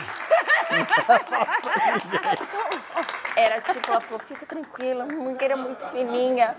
[3.36, 6.56] Era tipo, ela falou, fica tranquila, mangueira muito fininha.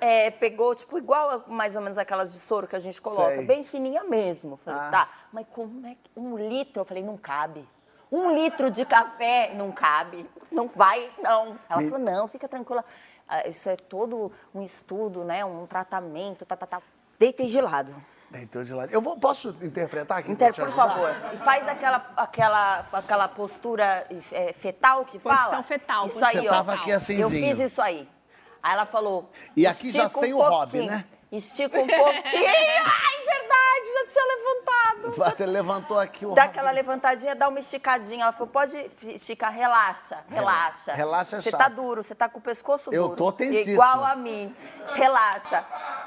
[0.00, 3.44] É, pegou, tipo, igual mais ou menos aquelas de soro que a gente coloca, Sei.
[3.46, 4.56] bem fininha mesmo.
[4.56, 4.90] Falei, Ah.
[4.90, 6.80] tá, mas como é que um litro?
[6.80, 7.66] Eu falei, não cabe.
[8.10, 11.58] Um litro de café não cabe, não vai, não.
[11.68, 12.84] Ela Me- falou, não, fica tranquila.
[13.26, 15.44] Ah, Isso é todo um estudo, né?
[15.44, 16.82] Um tratamento, tá, tá, tá.
[17.18, 17.94] Deitei de lado.
[18.34, 18.90] Deitou de lado.
[18.92, 20.32] Eu vou, posso interpretar aqui?
[20.32, 21.08] Inter, por favor.
[21.32, 25.62] E faz aquela, aquela, aquela postura é, fetal que Posição fala.
[25.62, 26.50] fetal, Isso posição aí, Você ó.
[26.50, 27.56] tava aqui Eu assimzinho.
[27.56, 28.08] fiz isso aí.
[28.60, 29.30] Aí ela falou.
[29.56, 31.04] E aqui já "Estica sem um o hobby, pouquinho, né?
[31.30, 32.48] Estica um pouquinho.
[32.48, 33.43] Ai, verdade,
[33.94, 35.34] já tinha levantado.
[35.34, 38.24] Você levantou aqui o Dá aquela levantadinha, dá uma esticadinha.
[38.24, 40.92] Ela falou, pode esticar, relaxa, relaxa.
[40.94, 43.16] relaxa é Você tá duro, você tá com o pescoço Eu duro.
[43.16, 43.74] tô tensíssimo.
[43.74, 44.54] Igual a mim.
[44.94, 45.64] Relaxa.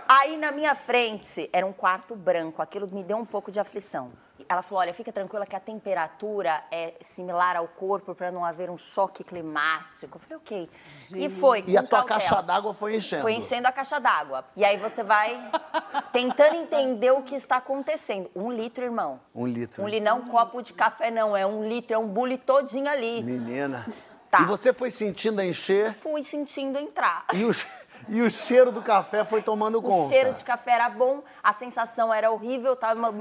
[0.08, 2.62] Aí na minha frente era um quarto branco.
[2.62, 4.12] Aquilo me deu um pouco de aflição.
[4.48, 8.70] Ela falou, olha, fica tranquila que a temperatura é similar ao corpo para não haver
[8.70, 10.18] um choque climático.
[10.18, 10.70] Eu falei, ok.
[11.16, 11.64] E foi.
[11.68, 12.20] E a tua cautela.
[12.20, 13.22] caixa d'água foi enchendo.
[13.22, 14.46] Foi enchendo a caixa d'água.
[14.56, 15.38] E aí você vai
[16.12, 18.30] tentando entender o que está acontecendo.
[18.36, 19.20] Um litro, irmão.
[19.34, 19.84] Um litro.
[19.84, 21.36] Um litro, não é um copo de café, não.
[21.36, 23.22] É um litro, é um bule todinho ali.
[23.24, 23.86] Menina.
[24.30, 24.42] Tá.
[24.42, 27.26] E você foi sentindo encher Fui sentindo entrar.
[27.34, 27.66] e o, che-
[28.10, 30.10] e o cheiro do café foi tomando O conta.
[30.10, 33.14] cheiro de café era bom, a sensação era horrível, eu tava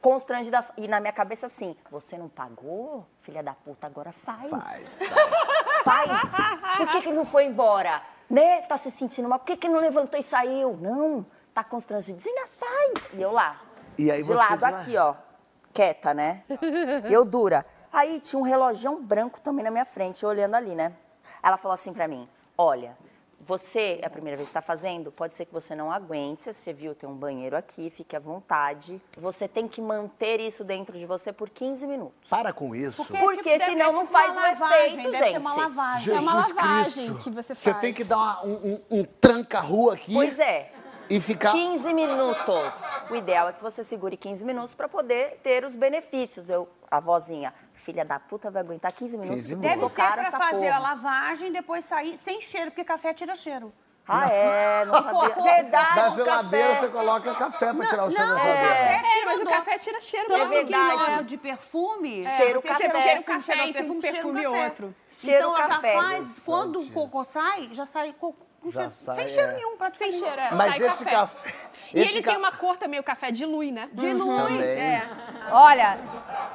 [0.00, 0.64] constrangida.
[0.76, 3.06] E na minha cabeça assim, você não pagou?
[3.20, 4.50] Filha da puta, agora faz.
[4.50, 5.00] Faz,
[5.84, 6.10] Faz.
[6.78, 8.02] Por que, que não foi embora?
[8.28, 8.62] Né?
[8.62, 9.38] Tá se sentindo mal.
[9.38, 10.76] Por que, que não levantou e saiu?
[10.80, 11.24] Não.
[11.54, 12.46] Tá constrangidinha?
[12.48, 13.12] Faz.
[13.14, 13.60] E eu lá.
[13.96, 15.14] E aí de você lado de lá- aqui, ó.
[15.72, 16.42] Quieta, né?
[17.08, 17.64] E eu dura.
[17.92, 20.92] Aí tinha um relógio branco também na minha frente, olhando ali, né?
[21.42, 22.96] Ela falou assim pra mim: Olha,
[23.46, 26.52] você é a primeira vez que está fazendo, pode ser que você não aguente.
[26.52, 29.00] Você viu, tem um banheiro aqui, fique à vontade.
[29.16, 32.28] Você tem que manter isso dentro de você por 15 minutos.
[32.28, 33.06] Para com isso.
[33.14, 35.60] Porque deve- senão é não tipo faz uma o lavagem, efeito, deve ser uma gente.
[35.62, 36.14] lavagem.
[36.14, 37.22] É uma Jesus lavagem Cristo.
[37.22, 37.80] que você Você faz.
[37.80, 38.52] tem que dar uma- um,
[38.90, 40.72] um- um tranca-rua aqui Pois é.
[41.08, 41.52] e ficar...
[41.52, 42.72] 15 minutos.
[43.10, 46.50] O ideal é que você segure 15 minutos para poder ter os benefícios.
[46.50, 47.54] Eu, a vozinha,
[47.86, 49.36] filha da puta, vai aguentar 15 minutos.
[49.46, 49.96] 15 porque minutos.
[49.96, 50.74] Deve ser pra essa fazer porra.
[50.74, 53.72] a lavagem e depois sair sem cheiro, porque café tira cheiro.
[54.08, 54.84] Ah, é?
[54.84, 55.42] Não sabia.
[55.42, 56.80] Verdade, Da geladeira café.
[56.80, 58.68] você coloca café pra tirar o cheiro da Não, geladeira.
[58.68, 60.52] café É, tira mas o café tira cheiro Tanto mesmo.
[60.52, 61.10] que em verdade.
[61.10, 62.80] loja de perfume, Cheiro você café.
[62.82, 64.64] cheira Cheiro café, cheiro perfume, um cheiro perfume café.
[64.64, 64.94] outro.
[65.10, 65.92] Cheiro então ela café.
[65.94, 68.34] já faz, quando o cocô sai, já sai co-
[68.66, 69.54] com Já cheiro, sai, sem cheiro é.
[69.54, 70.18] nenhum, Sem praticamente.
[70.18, 70.50] cheiro, é.
[70.52, 71.52] Mas sai esse café...
[71.94, 73.88] E esse ele ca- tem uma cor também, o café dilui, né?
[73.92, 74.36] Dilui.
[74.36, 74.60] Também.
[74.68, 75.08] É.
[75.52, 75.98] Olha,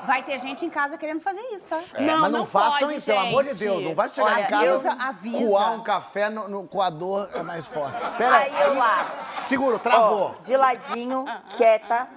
[0.05, 1.79] vai ter gente em casa querendo fazer isso, tá?
[1.93, 3.59] É, Não, mas não, não façam pode, isso, pelo amor de gente.
[3.59, 3.81] Deus.
[3.83, 5.45] Não vai chegar Olha, em casa avisa, avisa.
[5.47, 7.97] coar um café no, no coador é mais forte.
[8.17, 8.53] Pera aí.
[8.55, 9.23] Aí eu lá.
[9.35, 10.35] Segura, Ó, travou.
[10.41, 11.23] de ladinho,
[11.55, 12.09] quieta,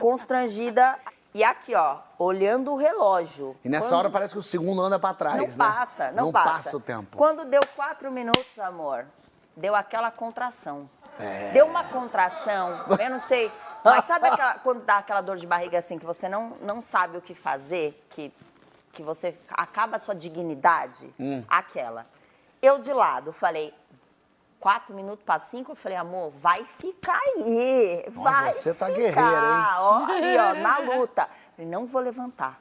[0.00, 0.98] constrangida.
[1.32, 3.56] E aqui, ó, olhando o relógio.
[3.64, 5.72] E nessa Quando- hora parece que o segundo anda pra trás, Não né?
[5.72, 6.76] passa, não, não passa.
[6.76, 7.16] o tempo.
[7.16, 9.06] Quando deu quatro minutos, amor,
[9.56, 10.90] deu aquela contração.
[11.18, 11.50] É.
[11.52, 13.50] Deu uma contração, eu não sei.
[13.84, 17.16] Mas sabe aquela- quando dá aquela dor de barriga assim, que você não, não sabe
[17.18, 18.32] o que fazer, que,
[18.92, 21.14] que você acaba a sua dignidade?
[21.20, 21.44] Hum.
[21.48, 22.06] Aquela.
[22.60, 23.72] Eu de lado falei,
[24.60, 28.04] quatro minutos para cinco, eu falei, amor, vai ficar aí.
[28.10, 28.96] Vai você tá ficar.
[28.98, 29.64] guerreira, hein?
[29.78, 31.28] Ó, ali, ó, na luta.
[31.56, 32.60] Falei, não vou levantar.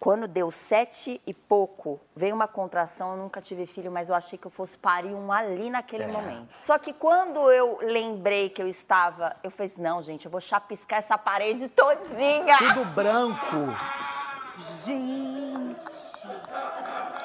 [0.00, 4.38] Quando deu sete e pouco, veio uma contração, eu nunca tive filho, mas eu achei
[4.38, 6.06] que eu fosse parir um ali naquele É.
[6.06, 6.54] momento.
[6.56, 11.00] Só que quando eu lembrei que eu estava, eu falei, não, gente, eu vou chapiscar
[11.00, 12.58] essa parede todinha.
[12.58, 13.56] Tudo branco.
[14.84, 15.86] Gente.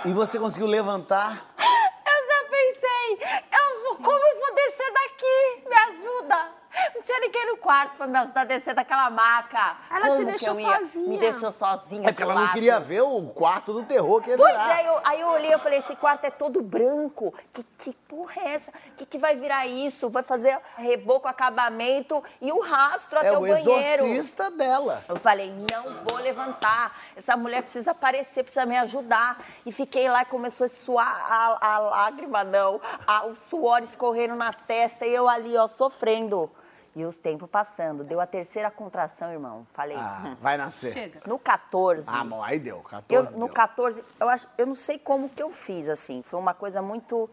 [0.06, 1.46] E você conseguiu levantar.
[1.58, 5.70] Eu já pensei, eu vou, como eu vou descer daqui?
[5.70, 6.52] Me ajuda.
[6.93, 9.78] Não tinha ninguém no quarto pra me ajudar a descer daquela maca.
[9.92, 11.08] Ela te Como que deixou sozinha.
[11.10, 12.02] Me deixou sozinha.
[12.02, 14.80] É porque ela não queria ver o quarto do terror que ia Pois virar.
[14.84, 17.34] é, eu- aí eu olhei e falei, esse quarto é todo branco.
[17.54, 18.72] Que, que porra é essa?
[18.98, 20.10] Que que vai virar isso?
[20.10, 24.06] Vai fazer reboco, acabamento e o rastro até É o o banheiro.
[24.06, 25.02] exorcista dela.
[25.10, 26.98] Eu falei, não vou levantar.
[27.16, 29.38] Essa mulher precisa aparecer, precisa me ajudar.
[29.66, 32.80] E fiquei lá e começou a suar a, a lágrima, não.
[33.06, 36.50] a- o suor escorrendo na testa e eu ali, ó, sofrendo.
[36.96, 38.04] E os tempos passando.
[38.04, 39.66] Deu a terceira contração, irmão.
[39.74, 40.36] Falei, Ah, hum.
[40.40, 40.94] vai nascer.
[40.94, 41.22] Chega.
[41.26, 42.08] no 14.
[42.10, 42.80] Ah, bom, aí deu.
[42.82, 43.56] 14 Eu, no deu.
[43.56, 46.22] 14, eu, acho, eu não sei como que eu fiz, assim.
[46.22, 47.28] Foi uma coisa muito.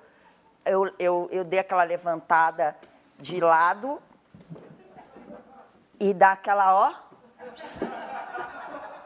[0.65, 2.75] Eu, eu, eu dei aquela levantada
[3.19, 4.01] de lado
[5.99, 6.95] e dá aquela, ó.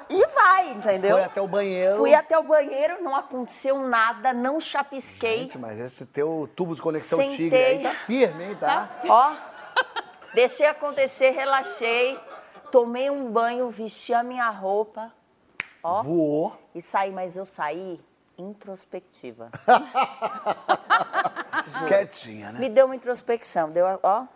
[0.09, 1.17] E vai, entendeu?
[1.17, 1.97] Foi até o banheiro.
[1.97, 5.39] Fui até o banheiro, não aconteceu nada, não chapisquei.
[5.41, 7.37] Gente, mas esse teu tubo de conexão Sentei.
[7.37, 8.89] tigre aí tá firme, hein, tá?
[9.09, 9.35] Ó,
[10.35, 12.21] deixei acontecer, relaxei,
[12.71, 15.13] tomei um banho, vesti a minha roupa,
[15.83, 16.03] ó.
[16.03, 16.57] Voou.
[16.75, 18.01] E saí, mas eu saí
[18.37, 19.51] introspectiva.
[21.87, 22.59] Quietinha, né?
[22.59, 24.27] Me deu uma introspecção, deu, ó.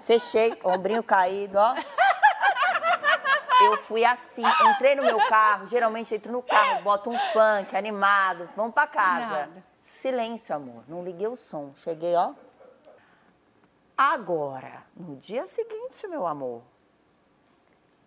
[0.00, 1.74] Fechei, ombrinho caído, ó.
[3.62, 8.48] Eu fui assim, entrei no meu carro, geralmente entro no carro, boto um funk animado,
[8.56, 9.26] vamos pra casa.
[9.26, 9.64] Nada.
[9.82, 11.72] Silêncio, amor, não liguei o som.
[11.74, 12.32] Cheguei, ó.
[14.02, 16.62] Agora, no dia seguinte, meu amor,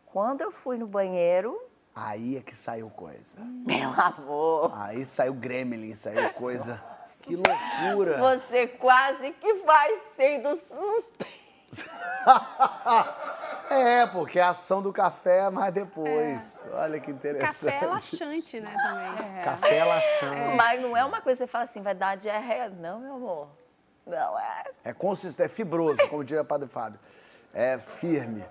[0.07, 3.37] quando eu fui no banheiro, Aí é que saiu coisa.
[3.39, 6.83] meu amor, Aí saiu gremlin, saiu coisa.
[7.21, 8.17] Que loucura.
[8.17, 11.91] você quase que vai sendo suspeito.
[13.69, 16.67] É, porque a ação do café é mais depois.
[16.73, 17.71] Olha que interessante.
[17.71, 19.43] Café é laxante, né, também.
[19.43, 20.55] Café é laxante.
[20.55, 22.69] Mas não é uma coisa que você fala assim, vai dar diarreia.
[22.69, 23.62] Não, meu amor.
[24.05, 24.63] Não é.
[24.83, 26.99] É consistente, é fibroso, como diria o Padre Fábio.
[27.53, 28.45] É firme.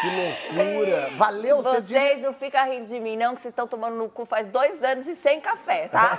[0.00, 0.08] que
[0.54, 1.10] loucura.
[1.16, 1.62] Valeu.
[1.62, 4.82] Vocês não ficam rindo de mim, não, que vocês estão tomando no cu faz dois
[4.82, 6.18] anos e sem café, tá?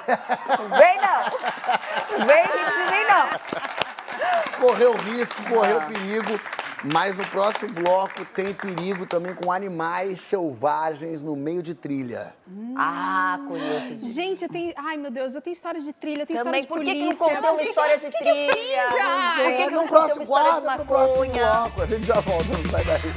[0.77, 2.19] Vem, não.
[2.19, 4.67] Não vem rir de mim, não.
[4.67, 6.39] Correu risco, correu perigo.
[6.83, 12.33] Mas no próximo bloco tem perigo também com animais selvagens no meio de trilha.
[12.75, 14.09] Ah, conheço disso.
[14.13, 14.73] Gente, eu tenho.
[14.75, 16.99] Ai, meu Deus, eu tenho história de trilha, eu tenho Também, história por de que,
[16.99, 17.35] que não polícia.
[17.41, 18.83] contou uma história de que que trilha?
[18.99, 21.25] Ah, Por que que É, não no contou próximo uma história de quadro, no próximo
[21.25, 21.45] maconha?
[21.61, 21.81] bloco.
[21.81, 23.01] A gente já volta, não sai daí.
[23.01, 23.09] Que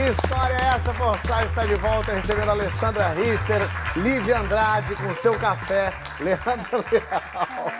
[0.00, 0.94] história é essa?
[0.94, 3.60] Forçar está de volta recebendo a Alessandra Rister,
[3.96, 7.72] Lívia Andrade com seu café, Leandro Leal.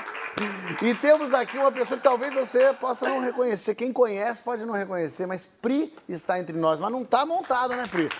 [0.83, 3.75] E temos aqui uma pessoa que talvez você possa não reconhecer.
[3.75, 6.79] Quem conhece pode não reconhecer, mas Pri está entre nós.
[6.79, 8.11] Mas não está montada, né, Pri?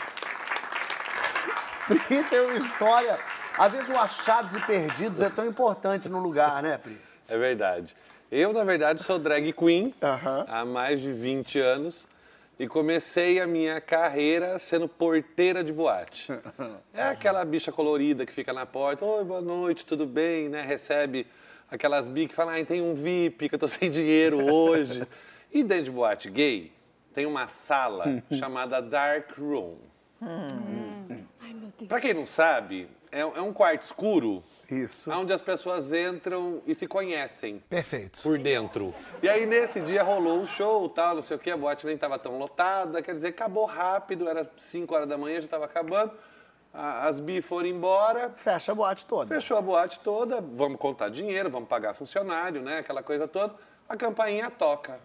[1.87, 3.19] Pri tem uma história.
[3.59, 6.99] Às vezes o achados e perdidos é tão importante no lugar, né, Pri?
[7.29, 7.95] É verdade.
[8.31, 10.47] Eu, na verdade, sou drag queen Aham.
[10.49, 12.09] há mais de 20 anos
[12.63, 16.29] e comecei a minha carreira sendo porteira de boate.
[16.95, 20.61] É aquela bicha colorida que fica na porta, oi, boa noite, tudo bem, né?
[20.63, 21.27] Recebe
[21.69, 25.05] aquelas bi que falam, ai, tem um VIP, que eu tô sem dinheiro hoje.
[25.51, 26.71] E dentro de boate gay,
[27.13, 29.79] tem uma sala chamada Dark Room.
[30.21, 31.89] Ai, meu Deus.
[31.89, 34.45] Pra quem não sabe, é, é um quarto escuro
[34.81, 35.11] Isso.
[35.13, 38.23] onde as pessoas entram e se conhecem Perfeito.
[38.23, 38.95] por dentro.
[39.23, 41.95] E aí nesse dia rolou o show, tal, não sei o que, a boate nem
[41.95, 46.13] estava tão lotada, quer dizer, acabou rápido, era 5 horas da manhã, já estava acabando.
[46.75, 49.35] As bi foram embora, Fecha a boate toda.
[49.35, 53.55] fechou a boate toda, vamos contar dinheiro, vamos pagar funcionário, né, aquela coisa toda.
[53.87, 54.99] A campainha toca.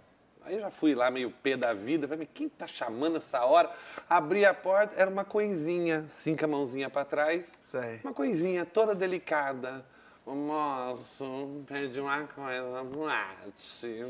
[0.47, 3.69] Aí eu já fui lá meio pé da vida, falei, quem tá chamando essa hora?
[4.09, 7.57] Abri a porta, era uma coisinha, assim com a mãozinha pra trás.
[7.59, 7.99] Sei.
[8.01, 9.83] Uma coisinha toda delicada.
[10.25, 14.05] Ô, moço, perdi uma coisa boate.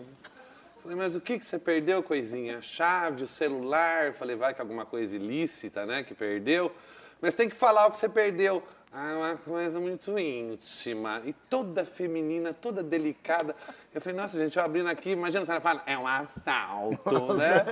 [0.83, 2.61] Falei, mas o que, que você perdeu, coisinha?
[2.61, 4.13] Chave, o celular?
[4.13, 6.71] Falei, vai que alguma coisa ilícita, né, que perdeu.
[7.19, 8.61] Mas tem que falar o que você perdeu.
[8.99, 11.21] Ah, é uma coisa muito íntima.
[11.23, 13.55] E toda feminina, toda delicada.
[13.93, 17.63] Eu falei, nossa, gente, eu abrindo aqui, imagina se ela fala, é um assalto, né?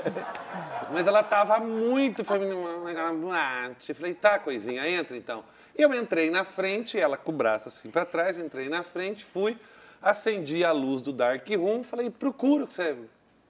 [0.94, 3.90] Mas ela tava muito feminina naquela boate.
[3.90, 5.44] Eu falei, tá, coisinha, entra então.
[5.76, 9.58] Eu entrei na frente, ela com o braço assim pra trás, entrei na frente, fui,
[10.00, 12.96] acendi a luz do Dark Room, falei, procura que você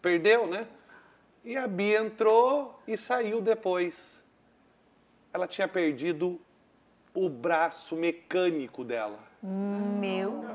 [0.02, 0.66] perdeu, né?
[1.44, 4.24] E a Bia entrou e saiu depois.
[5.34, 6.40] Ela tinha perdido
[7.16, 9.20] o braço mecânico dela.
[9.42, 10.46] Meu.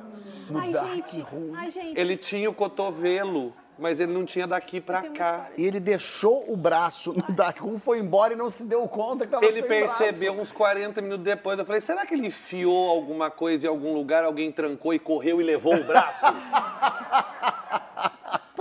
[0.55, 1.25] Ai, gente.
[1.57, 1.99] Ai, gente.
[1.99, 5.49] Ele tinha o cotovelo mas ele não tinha daqui uma cá.
[5.57, 9.25] E ele deixou o braço no Dark Room, foi embora e não se deu conta
[9.25, 10.51] que tava Ele sem percebeu braço.
[10.51, 11.59] uns 40 minutos depois.
[11.59, 15.41] Eu falei, será que ele enfiou alguma coisa em algum lugar, alguém trancou e correu
[15.41, 16.27] e levou o braço?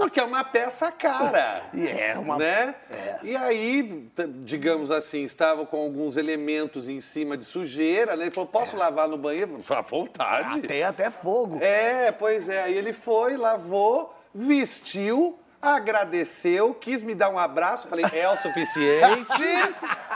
[0.09, 1.61] Porque é uma peça cara.
[1.73, 2.73] E é uma- Né?
[3.21, 4.09] E aí,
[4.43, 8.15] digamos assim, estava com alguns elementos em cima de sujeira.
[8.15, 8.23] Né?
[8.25, 9.61] Ele falou, posso lavar no banheiro?
[9.69, 10.61] À vontade.
[10.61, 11.59] Tem até fogo.
[11.61, 12.63] É, pois é.
[12.63, 17.87] Aí ele foi, lavou, vestiu, agradeceu, quis me dar um abraço.
[17.87, 19.27] Falei, é o suficiente.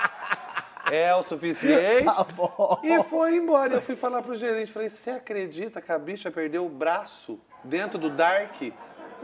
[0.91, 2.03] É o suficiente.
[2.05, 2.25] Tá.
[2.83, 3.73] E foi embora.
[3.75, 7.97] Eu fui falar pro gerente, falei, você acredita que a bicha perdeu o braço dentro
[7.97, 8.61] do Dark?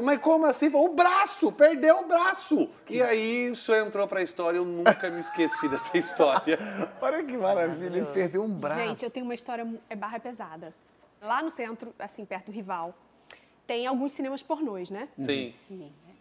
[0.01, 0.67] Mas como assim?
[0.73, 1.51] O braço!
[1.51, 2.69] Perdeu o braço!
[2.89, 4.57] E aí isso entrou pra história.
[4.57, 6.57] Eu nunca me esqueci dessa história.
[7.01, 8.79] Olha que maravilha, ele perdeu um braço.
[8.79, 10.73] Gente, eu tenho uma história, é barra pesada.
[11.21, 12.93] Lá no centro, assim, perto do Rival,
[13.67, 15.09] tem alguns cinemas pornôs, né?
[15.19, 15.53] Sim.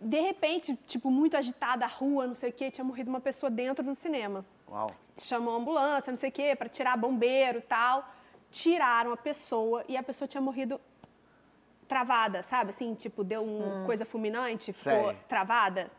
[0.01, 3.51] De repente, tipo, muito agitada a rua, não sei o quê, tinha morrido uma pessoa
[3.51, 4.45] dentro do cinema.
[4.69, 4.91] Uau.
[5.19, 8.09] Chamou a ambulância, não sei o quê, pra tirar bombeiro e tal.
[8.51, 10.81] Tiraram a pessoa e a pessoa tinha morrido
[11.89, 12.71] travada, sabe?
[12.71, 15.17] Assim, tipo, deu uma coisa fulminante, ficou Sei.
[15.29, 15.91] travada.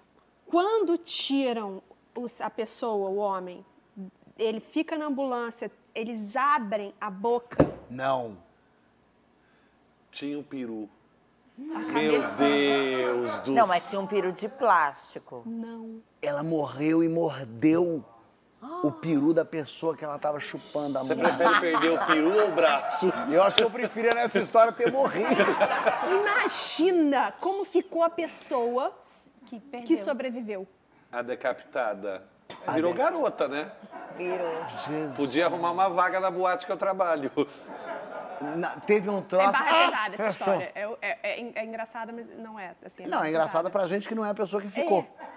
[0.46, 1.82] Quando tiram
[2.16, 3.66] os- a pessoa, o homem,
[4.38, 7.58] ele fica na ambulância, eles abrem a boca.
[7.90, 8.38] Não.
[10.12, 10.90] Tinha um peru.
[11.58, 15.44] Meu cabeça- Deus do Não, mas tinha um peru de plástico.
[15.46, 16.02] Não.
[16.22, 18.04] Ela morreu e mordeu
[18.62, 21.24] o peru da pessoa que ela tava chupando a Você mão.
[21.36, 23.12] prefere perder o peru ou o braço?
[23.32, 25.28] Eu acho que eu preferia nessa história ter morrido.
[26.12, 28.94] Imagina como ficou a pessoa
[29.46, 29.88] Que perdeu.
[29.88, 30.68] que sobreviveu.
[31.12, 32.24] A decapitada.
[32.74, 33.72] Virou garota, né?
[34.18, 34.66] Virou.
[34.88, 35.16] Jesus.
[35.16, 37.32] Podia arrumar uma vaga na boate que eu trabalho.
[38.56, 39.52] Na- teve um É troço.
[39.52, 40.72] barra pesada essa história.
[40.74, 42.74] É, é, é, é engraçada, mas não é.
[42.84, 45.04] Assim, Não, barra é engraçada pra gente que não é a pessoa que ficou.
[45.04, 45.30] Todas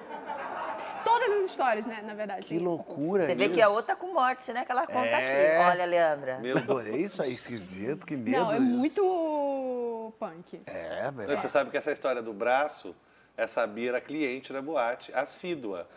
[1.33, 2.47] as histórias, né, na verdade.
[2.47, 3.55] Que loucura Você vê isso.
[3.55, 4.65] que é outra com morte, né?
[4.65, 5.57] Que ela conta É.
[5.59, 5.71] aqui.
[5.71, 6.39] Olha, Leandra.
[6.39, 8.39] Meu Adorei isso aí, esquisito, que medo.
[8.39, 8.65] Não, é isso.
[8.67, 10.61] muito punk.
[10.67, 11.37] É, velho.
[11.37, 12.95] Você sabe que essa história do braço,
[13.37, 15.89] essa Bia era cliente da boate, assídua.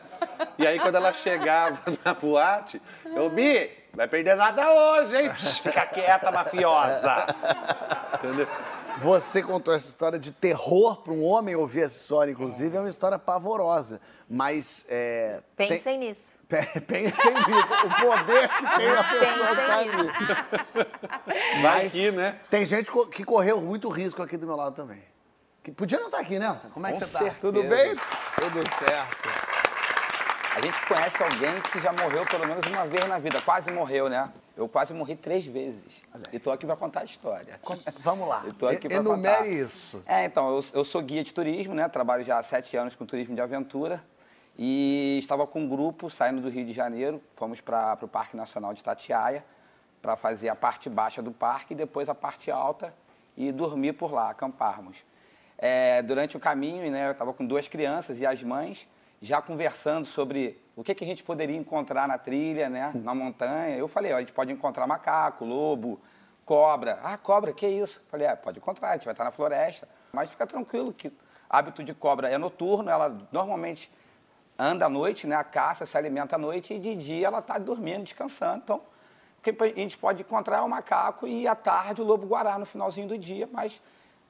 [0.57, 5.29] E aí, quando ela chegava na boate, eu, Bi, vai perder nada hoje, hein?
[5.31, 7.25] Psh, Fica quieta, mafiosa.
[8.15, 8.47] Entendeu?
[8.99, 12.89] Você contou essa história de terror para um homem ouvir essa história, inclusive, é uma
[12.89, 13.99] história pavorosa.
[14.29, 14.85] Mas.
[14.89, 16.33] É, tem- Pensem nisso.
[16.47, 21.61] Pe- Pensem nisso, o poder que tem a pessoa que tá ali.
[21.61, 22.39] Mas aqui, né?
[22.49, 25.01] Tem gente que correu muito risco aqui do meu lado também.
[25.63, 26.55] Que podia não estar aqui, né?
[26.73, 27.19] Como é que Com você tá?
[27.19, 27.41] certeza.
[27.41, 27.95] Tudo bem?
[27.95, 29.54] Tudo certo.
[30.55, 33.41] A gente conhece alguém que já morreu pelo menos uma vez na vida.
[33.41, 34.31] Quase morreu, né?
[34.55, 36.01] Eu quase morri três vezes.
[36.31, 37.59] E tô aqui pra contar a história.
[37.99, 38.41] Vamos lá.
[38.47, 39.47] Eu tô aqui pra Enumere contar.
[39.49, 40.01] isso.
[40.05, 41.89] É, então, eu, eu sou guia de turismo, né?
[41.89, 44.01] Trabalho já há sete anos com turismo de aventura.
[44.57, 47.21] E estava com um grupo saindo do Rio de Janeiro.
[47.35, 49.43] Fomos para o Parque Nacional de Itatiaia
[50.01, 52.95] para fazer a parte baixa do parque e depois a parte alta
[53.35, 55.03] e dormir por lá, acamparmos.
[55.57, 58.87] É, durante o caminho, né, eu estava com duas crianças e as mães
[59.25, 63.75] já conversando sobre o que, que a gente poderia encontrar na trilha, né, na montanha.
[63.75, 65.99] Eu falei, ó, a gente pode encontrar macaco, lobo,
[66.45, 66.99] cobra.
[67.03, 68.01] Ah, cobra, que isso?
[68.07, 69.89] Falei, é, pode encontrar, a gente vai estar na floresta.
[70.13, 71.11] Mas fica tranquilo que
[71.49, 73.91] hábito de cobra é noturno, ela normalmente
[74.57, 77.57] anda à noite, né, a caça, se alimenta à noite e de dia ela está
[77.57, 78.61] dormindo, descansando.
[78.63, 78.81] Então,
[79.39, 82.65] o que a gente pode encontrar é o macaco e à tarde o lobo-guará no
[82.65, 83.81] finalzinho do dia, mas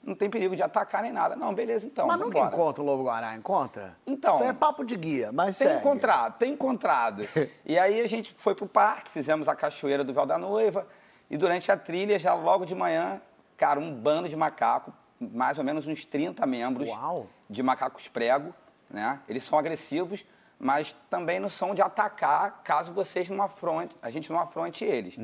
[0.06, 1.36] não tem perigo de atacar nem nada.
[1.36, 3.98] Não, beleza, então, Mas nunca encontra o Lobo-Guará, encontra?
[4.06, 5.80] Então- Isso é papo de guia, mas Tem segue.
[5.80, 7.28] encontrado, tem encontrado.
[7.65, 10.88] e aí a gente foi pro parque, fizemos a cachoeira do Véu da Noiva
[11.30, 13.20] e durante a trilha, já logo de manhã,
[13.58, 17.28] cara, um bando de macaco, mais ou menos uns 30 membros Uau.
[17.50, 18.54] de macacos prego,
[18.89, 19.20] né?
[19.28, 20.24] Eles são agressivos,
[20.60, 25.18] mas também não são de atacar caso vocês não afronte, a gente não afronte eles.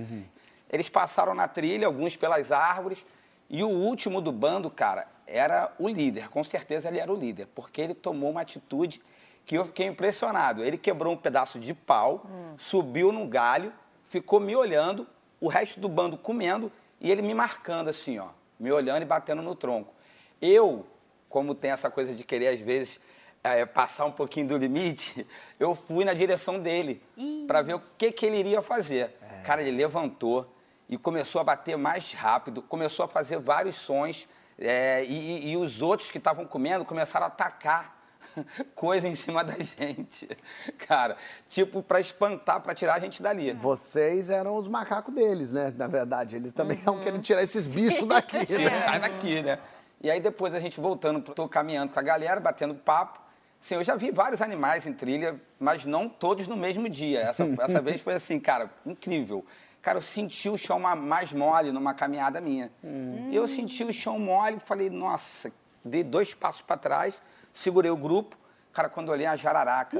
[0.69, 3.05] Eles passaram na trilha, alguns pelas árvores,
[3.53, 6.29] e o último do bando, cara, era o líder.
[6.29, 9.01] Com certeza ele era o líder, porque ele tomou uma atitude
[9.45, 10.63] que eu fiquei impressionado.
[10.63, 12.25] Ele quebrou um pedaço de pau,
[12.57, 13.73] subiu num galho,
[14.07, 15.05] ficou me olhando,
[15.37, 19.41] o resto do bando comendo e ele me marcando assim, ó, me olhando e batendo
[19.41, 19.93] no tronco.
[20.41, 20.87] Eu,
[21.27, 23.01] como tem essa coisa de querer às vezes
[23.43, 25.27] eh, passar um pouquinho do limite,
[25.59, 27.03] eu fui na direção dele
[27.47, 29.13] para ver o que, que ele iria fazer.
[29.43, 30.49] Cara, ele levantou
[30.91, 34.27] e começou a bater mais rápido, começou a fazer vários sons
[34.59, 37.97] eh, e, e- os outros que estavam comendo começaram a atacar
[38.75, 40.27] coisa em cima da gente,
[40.85, 41.15] cara,
[41.49, 43.53] tipo para espantar, para tirar a gente dali.
[43.53, 45.73] Vocês eram os macacos deles, né?
[45.77, 48.81] Na verdade, eles também estavam querendo tirar esses bichos daqui, Tira, né?
[48.81, 49.57] sai daqui, né?
[50.03, 53.21] E aí depois a gente voltando, tô caminhando com a galera, batendo papo.
[53.61, 57.19] Sim, eu já vi vários animais em trilha, mas não todos no mesmo dia.
[57.21, 59.45] Essa, essa vez foi assim, cara, incrível.
[59.81, 62.71] Cara, eu senti o chão ma- mais mole numa caminhada minha.
[63.31, 65.51] Eu senti o chão mole, falei, nossa,
[65.83, 67.19] dei dois passos para trás,
[67.53, 68.37] segurei o grupo.
[68.73, 69.99] Cara, quando olhei a jararaca,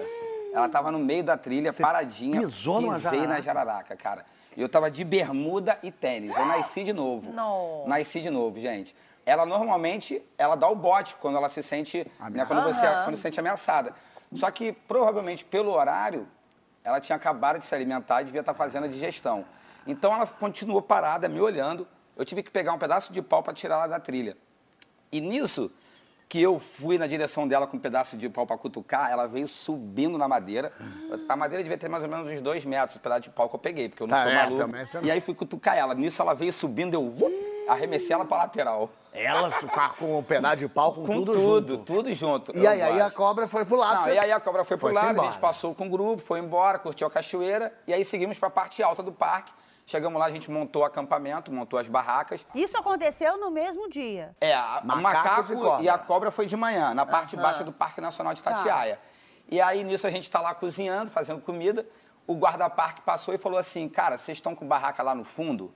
[0.54, 2.42] ela tava no meio da trilha, paradinha.
[2.42, 3.42] pisou numa pisei na jararaca?
[3.42, 4.26] jararaca, cara.
[4.56, 6.36] E eu tava de bermuda e tênis.
[6.36, 7.32] Eu nasci de novo.
[7.32, 7.90] Nossa.
[7.90, 8.96] Nasci de novo, gente.
[9.26, 13.22] Ela normalmente, ela dá o bote quando ela se sente, né, quando você quando se
[13.22, 13.94] sente ameaçada.
[14.36, 16.28] Só que provavelmente pelo horário,
[16.84, 19.46] ela tinha acabado de se alimentar e devia estar fazendo a digestão.
[19.88, 21.88] Então ela continuou parada, me olhando.
[22.16, 24.38] Eu tive que pegar um pedaço de pau para tirar ela da trilha.
[25.12, 25.72] E nisso
[26.30, 29.50] que eu fui na direção dela com um pedaço de pau para cutucar, ela veio
[29.50, 30.72] subindo na madeira.
[31.28, 33.56] A madeira devia ter mais ou menos uns dois metros, o pedaço de pau que
[33.56, 34.68] eu peguei, porque eu não Tá, sou é, maluco.
[34.68, 35.94] não- E aí fui cutucar ela.
[35.94, 37.14] Nisso ela veio subindo, eu
[37.68, 38.90] arremessei ela para lateral.
[39.14, 41.84] Ela ficar com um pedaço de pau com, Com tudo, tudo, junto.
[41.84, 42.58] tudo junto.
[42.58, 43.96] E aí, aí a cobra foi pro lado.
[43.96, 45.90] Não, você- e aí a cobra foi pro Foi-se lado, a gente passou com o
[45.90, 49.52] grupo, foi embora, curtiu a cachoeira e aí seguimos para a parte alta do parque.
[49.92, 52.48] Chegamos lá, a gente montou o acampamento, montou as barracas.
[52.56, 54.34] Isso aconteceu no mesmo dia.
[54.40, 57.74] É, a- o macaco e e a cobra foi de manhã, na parte baixa do
[57.74, 58.98] Parque Nacional de Tatiaia.
[59.50, 61.86] E aí, nisso, a gente está lá cozinhando, fazendo comida.
[62.26, 65.74] O guarda-parque passou e falou assim, cara, vocês estão com barraca lá no fundo?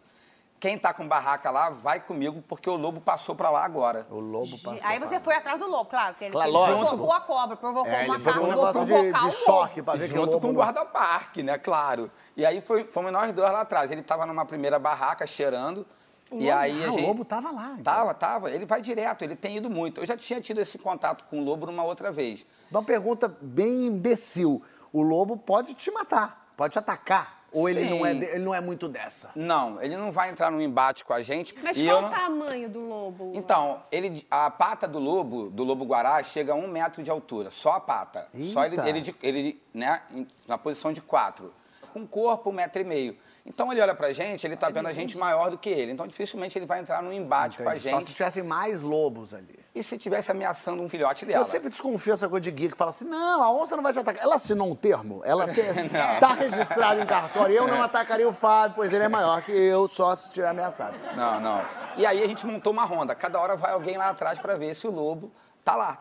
[0.61, 4.07] Quem tá com barraca lá, vai comigo, porque o lobo passou para lá agora.
[4.09, 4.79] O lobo passou.
[4.89, 7.91] Aí você foi atrás do lobo, claro, porque ele, Claro, ele provocou a cobra, provocou
[7.91, 10.21] É, o ele macaco, com um negócio de, de o choque pra ver que o
[10.21, 11.57] junto lobo com o guarda-parque, né?
[11.57, 12.09] Claro.
[12.35, 13.91] E aí foi, fomos nós dois lá atrás.
[13.91, 15.85] Ele tava numa primeira barraca cheirando.
[16.31, 17.05] E aí a Ah, o gente...
[17.07, 17.83] lobo tava lá, então.
[17.83, 18.51] Tava, tava.
[18.51, 20.01] Ele vai direto, ele tem ido muito.
[20.01, 22.45] Eu já tinha tido esse contato com o lobo numa outra vez.
[22.69, 24.61] Uma pergunta bem imbecil.
[24.91, 27.45] O lobo pode te matar, pode te atacar.
[27.53, 27.99] Ou ele Sim.
[27.99, 29.31] não, é, ele não é muito dessa?
[29.33, 31.55] Não, ele não vai entrar num embate com a gente.
[31.63, 33.31] Mas e qual eu o não- tamanho do lobo?
[33.33, 37.51] Então, ele, a pata do lobo, do lobo guará, chega a um metro de altura,
[37.51, 38.27] só a pata.
[38.51, 38.89] Só ele, Eita.
[38.89, 40.01] ele, de- ele, né,
[40.45, 41.53] na posição de quatro.
[41.95, 43.15] Com corpo, um metro e meio.
[43.45, 45.93] Então ele olha pra gente, ele tá vendo a gente maior do que ele.
[45.93, 48.13] Então dificilmente ele vai entrar num embate com a Só se gente.
[48.13, 49.57] tivessem mais lobos ali.
[49.73, 51.41] E se tivesse ameaçando um filhote dela.
[51.41, 53.93] Eu sempre desconfio essa coisa de guia que fala assim, não, a onça não vai
[53.93, 54.21] te atacar.
[54.21, 55.61] Ela assinou um termo, ela te...
[56.19, 57.55] tá registrado em cartório.
[57.55, 60.97] Eu não atacaria o Fábio, pois ele é maior que eu, só se estiver ameaçado.
[61.15, 61.63] Não, não.
[61.95, 63.15] E aí a gente montou uma ronda.
[63.15, 65.31] Cada hora vai alguém lá atrás para ver se o lobo
[65.63, 65.99] tá lá.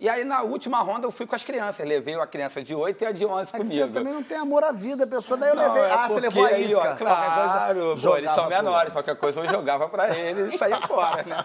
[0.00, 1.86] E aí na última ronda eu fui com as crianças.
[1.86, 3.74] Levei a criança de 8 e a de 11 É comigo.
[3.86, 5.38] você também não tem amor à vida, pessoa.
[5.38, 5.82] Daí eu Não, levei.
[5.82, 6.78] é ah, você levou a aí, isca.
[6.78, 8.92] ó, qualquer Claro, coisa, pô, eles são menores.
[8.92, 11.36] Qualquer coisa eu jogava pra eles e saía fora, né?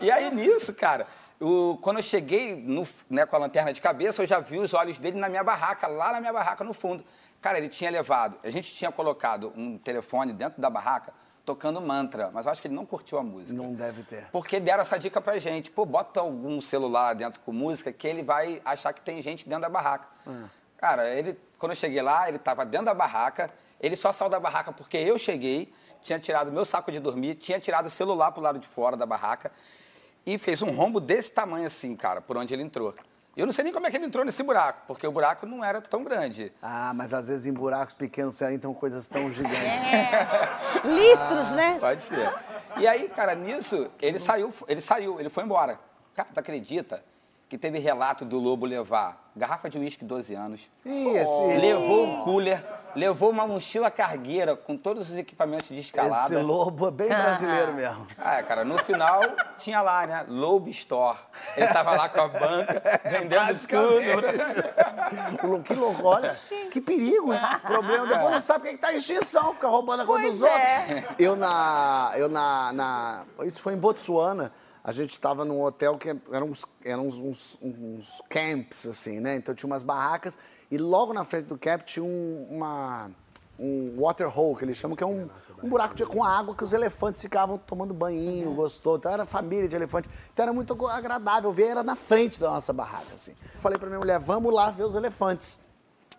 [0.00, 1.06] E aí nisso, cara,
[1.40, 4.72] o- quando eu cheguei no- né, com a lanterna de cabeça, eu já vi os
[4.72, 7.04] olhos dele na minha barraca, lá na minha barraca no fundo.
[7.40, 11.12] Cara, ele tinha levado, a gente tinha colocado um telefone dentro da barraca
[11.44, 13.52] tocando mantra, mas eu acho que ele não curtiu a música.
[13.52, 14.26] Não deve ter.
[14.30, 15.70] Porque deram essa dica pra gente.
[15.70, 19.62] Pô, bota algum celular dentro com música que ele vai achar que tem gente dentro
[19.62, 20.06] da barraca.
[20.76, 23.50] Cara, ele, quando eu cheguei lá, ele tava dentro da barraca.
[23.80, 27.58] Ele só saiu da barraca porque eu cheguei, tinha tirado meu saco de dormir, tinha
[27.58, 29.50] tirado o celular pro lado de fora da barraca
[30.24, 32.94] e fez um rombo desse tamanho assim, cara, por onde ele entrou.
[33.34, 35.64] Eu não sei nem como é que ele entrou nesse buraco, porque o buraco não
[35.64, 36.52] era tão grande.
[36.60, 39.56] Ah, mas às vezes em buracos pequenos você entram coisas tão gigantes.
[40.84, 41.78] Litros, né?
[41.80, 42.30] Pode ser.
[42.76, 45.78] E aí, cara, nisso, ele saiu, ele saiu, ele foi embora.
[46.14, 47.02] Cara, tu acredita
[47.48, 52.24] que teve relato do lobo levar garrafa de uísque 12 anos, Ih, esse, levou um
[52.24, 52.62] cooler,
[52.94, 56.34] levou uma mochila cargueira com todos os equipamentos de escalada.
[56.34, 58.06] esse lobo é bem brasileiro mesmo.
[58.18, 59.22] Ah, cara, no final
[59.58, 60.24] tinha lá, né?
[60.28, 61.18] Lobo Store.
[61.56, 64.12] Ele tava lá com a banca, vendendo tudo.
[65.64, 66.36] Que louco, olha,
[66.70, 67.40] que perigo, hein?
[67.62, 70.78] Problema, depois não sabe quem tá em extinção, fica roubando a coisa Pois dos é.
[70.78, 71.16] outros.
[71.18, 74.52] Eu na, eu na, na, isso foi em Botsuana,
[74.84, 79.36] a gente estava num hotel que eram uns, eram uns, uns, uns camps, assim, né?
[79.36, 80.36] Então tinha umas barracas
[80.72, 83.10] e logo na frente do camp tinha um, uma,
[83.58, 85.28] um water hole, que eles chamam, que é um,
[85.62, 88.96] um buraco de, com água que os elefantes ficavam tomando banhinho, gostou.
[88.96, 90.08] Então era família de elefante.
[90.32, 93.34] Então era muito agradável ver, era na frente da nossa barraca, assim.
[93.60, 95.60] Falei pra minha mulher, vamos lá ver os elefantes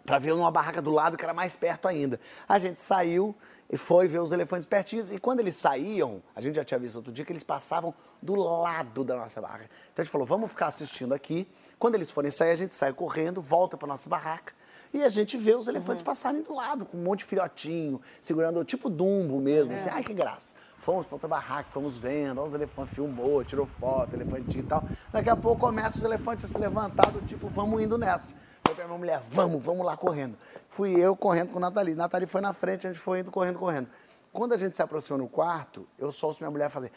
[0.06, 2.20] para ver uma barraca do lado que era mais perto ainda.
[2.48, 3.36] A gente saiu
[3.74, 5.12] e foi ver os elefantes pertinhos.
[5.12, 8.36] E quando eles saíam, a gente já tinha visto outro dia que eles passavam do
[8.36, 9.68] lado da nossa barraca.
[9.92, 11.48] Então a gente falou, vamos ficar assistindo aqui.
[11.80, 14.54] Quando eles forem sair, a gente sai correndo, volta para nossa barraca.
[14.94, 18.64] E a gente vê os elefantes passarem do lado, com um monte de filhotinho, segurando
[18.64, 19.74] tipo Dumbo mesmo.
[19.74, 20.54] Assim, ai, que graça.
[20.78, 24.84] Fomos para outra barraca, fomos vendo, ó, os elefantes filmou, tirou foto, elefantinho e tal.
[25.12, 28.36] Daqui a pouco começa os elefantes a se levantar do tipo, vamos indo nessa.
[28.66, 30.38] Falei pra minha mulher, vamos, vamos lá correndo.
[30.70, 31.96] Fui eu correndo com a Nathalie.
[31.96, 33.88] Nathalie foi na frente, a gente foi indo correndo, correndo.
[34.32, 36.92] Quando a gente se aproximou no quarto, eu só ouço minha mulher fazer.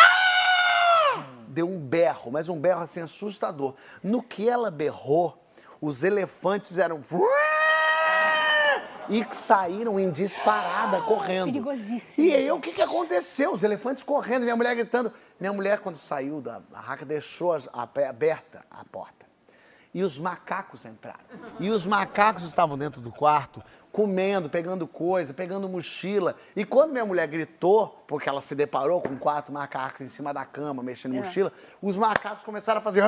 [0.00, 3.74] "Ah!" deu um berro, mas um berro assim assustador.
[4.02, 5.38] No que ela berrou,
[5.80, 7.00] os elefantes fizeram
[9.10, 11.46] e saíram em disparada correndo.
[11.52, 13.52] Perigosíssimo, E aí o que, que aconteceu?
[13.52, 15.12] Os elefantes correndo, minha mulher gritando.
[15.38, 19.26] Minha mulher, quando saiu da barraca, deixou a pé- aberta a porta.
[19.94, 21.20] E os macacos entraram.
[21.60, 26.34] E os macacos estavam dentro do quarto, comendo, pegando coisa, pegando mochila.
[26.56, 30.44] E quando minha mulher gritou, porque ela se deparou com quatro macacos em cima da
[30.44, 33.04] cama, mexendo em mochila, os macacos começaram a fazer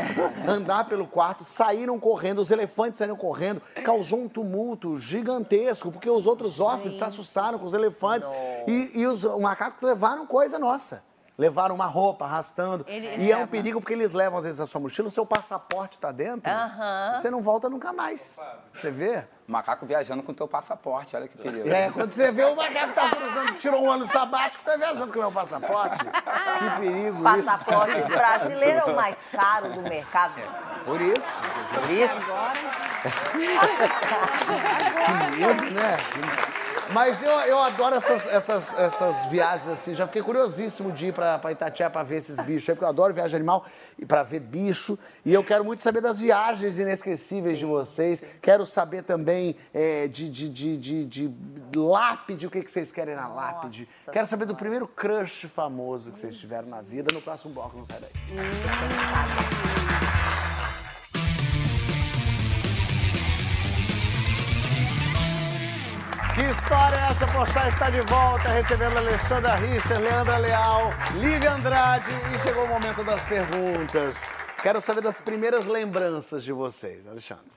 [0.48, 6.26] andar pelo quarto, saíram correndo, os elefantes saíram correndo, causou um tumulto gigantesco, porque os
[6.26, 8.26] outros hóspedes se assustaram com os elefantes.
[8.66, 11.04] E, e os macacos levaram coisa nossa.
[11.38, 12.84] Levaram uma roupa arrastando.
[12.86, 13.50] Ele- e é um leva.
[13.50, 16.50] perigo porque eles levam, às vezes, a sua mochila, o seu passaporte tá dentro.
[16.50, 17.16] Aham.
[17.18, 18.38] Você não volta nunca mais.
[18.74, 19.24] Você vê?
[19.46, 21.68] Macaco viajando com teu passaporte, olha que perigo.
[21.68, 25.18] É, quando você vê o macaco tá cruzando, tirou um ano sabático, tá viajando com
[25.18, 25.98] o meu passaporte.
[25.98, 27.44] Que perigo isso.
[27.44, 30.34] Passaporte brasileiro é o mais caro do mercado.
[30.84, 31.26] Por isso.
[31.74, 32.91] Por isso.
[35.04, 35.96] Que medo, né?
[36.92, 39.94] Mas eu, eu adoro essas, essas, essas viagens assim.
[39.94, 42.88] Já fiquei curiosíssimo de ir pra, pra Itatiaia pra ver esses bichos aí, porque eu
[42.88, 43.64] adoro viagem animal
[43.98, 44.98] e pra ver bicho.
[45.24, 48.22] E eu quero muito saber das viagens inesquecíveis de vocês.
[48.42, 51.34] Quero saber também é, de, de, de, de, de
[51.74, 53.88] lápide, o que, que vocês querem na lápide.
[53.88, 57.12] Nossa quero saber do primeiro crush famoso que vocês tiveram na vida.
[57.12, 59.81] No próximo bloco, não sai daí.
[66.34, 67.26] Que história é essa?
[67.26, 70.88] Pochá está de volta, recebendo Alexandra Richter, Leandra Leal,
[71.20, 74.16] Lívia Andrade e chegou o momento das perguntas.
[74.62, 77.52] Quero saber das primeiras lembranças de vocês, Alexandre.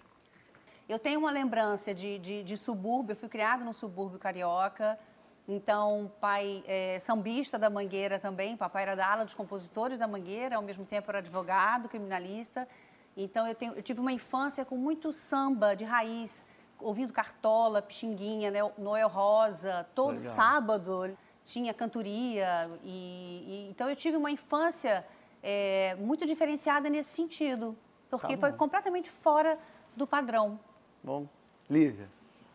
[0.90, 5.00] Eu tenho uma lembrança de, de, de subúrbio, eu fui criada no subúrbio carioca.
[5.48, 10.58] Então, pai é, sambista da Mangueira também, papai era da ala dos compositores da Mangueira,
[10.58, 12.68] ao mesmo tempo era advogado, criminalista.
[13.16, 16.44] Então, eu, tenho, eu tive uma infância com muito samba de raiz,
[16.80, 20.34] ouvindo Cartola, Pixinguinha, né, Noel Rosa, todo Legal.
[20.34, 22.70] sábado tinha cantoria.
[22.84, 25.06] E, e- então, eu tive uma infância
[25.44, 27.78] é, muito diferenciada nesse sentido,
[28.10, 29.60] porque Tá foi completamente fora
[29.96, 30.60] do padrão.
[31.04, 31.28] Bom,
[31.70, 32.10] Lívia.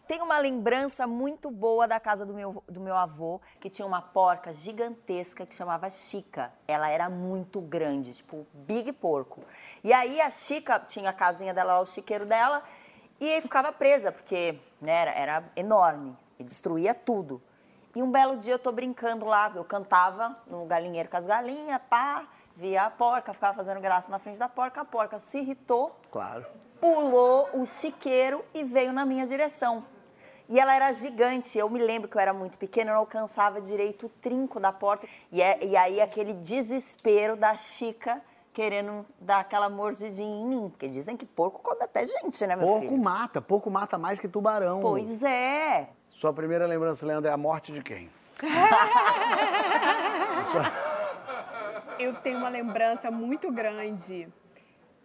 [0.09, 4.03] Tem uma lembrança muito boa da casa do meu, do meu avô, que tinha uma
[4.03, 6.53] porca gigantesca que chamava Chica.
[6.67, 9.41] Ela era muito grande, tipo, big porco.
[9.85, 12.61] E aí a Chica tinha a casinha dela lá, o chiqueiro dela,
[13.21, 17.41] e aí ficava presa, porque né, era, era enorme e destruía tudo.
[17.95, 21.81] E um belo dia eu tô brincando lá, eu cantava no galinheiro com as galinhas,
[21.91, 25.95] pá, via a porca, ficava fazendo graça na frente da porca, a porca se irritou,
[26.11, 26.47] Claro.
[26.81, 29.85] pulou o chiqueiro e veio na minha direção.
[30.49, 31.57] E ela era gigante.
[31.59, 34.73] Eu me lembro que eu era muito pequena, eu não alcançava direito o trinco da
[34.73, 35.07] porta.
[35.31, 38.21] E, é- e aí aquele desespero da Chica
[38.53, 40.69] querendo dar aquela mordidinha em mim.
[40.71, 43.03] Porque dizem que porco come até gente, né, meu Porco filho?
[43.03, 44.81] mata, porco mata mais que tubarão.
[44.81, 45.91] Pois é.
[46.09, 48.11] Sua primeira lembrança, Leandro, é a morte de quem?
[51.99, 54.27] Eu tenho uma lembrança muito grande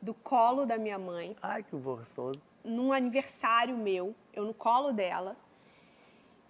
[0.02, 2.42] do colo da minha mãe, Ai, que gostoso.
[2.64, 5.36] num aniversário meu, eu no colo dela.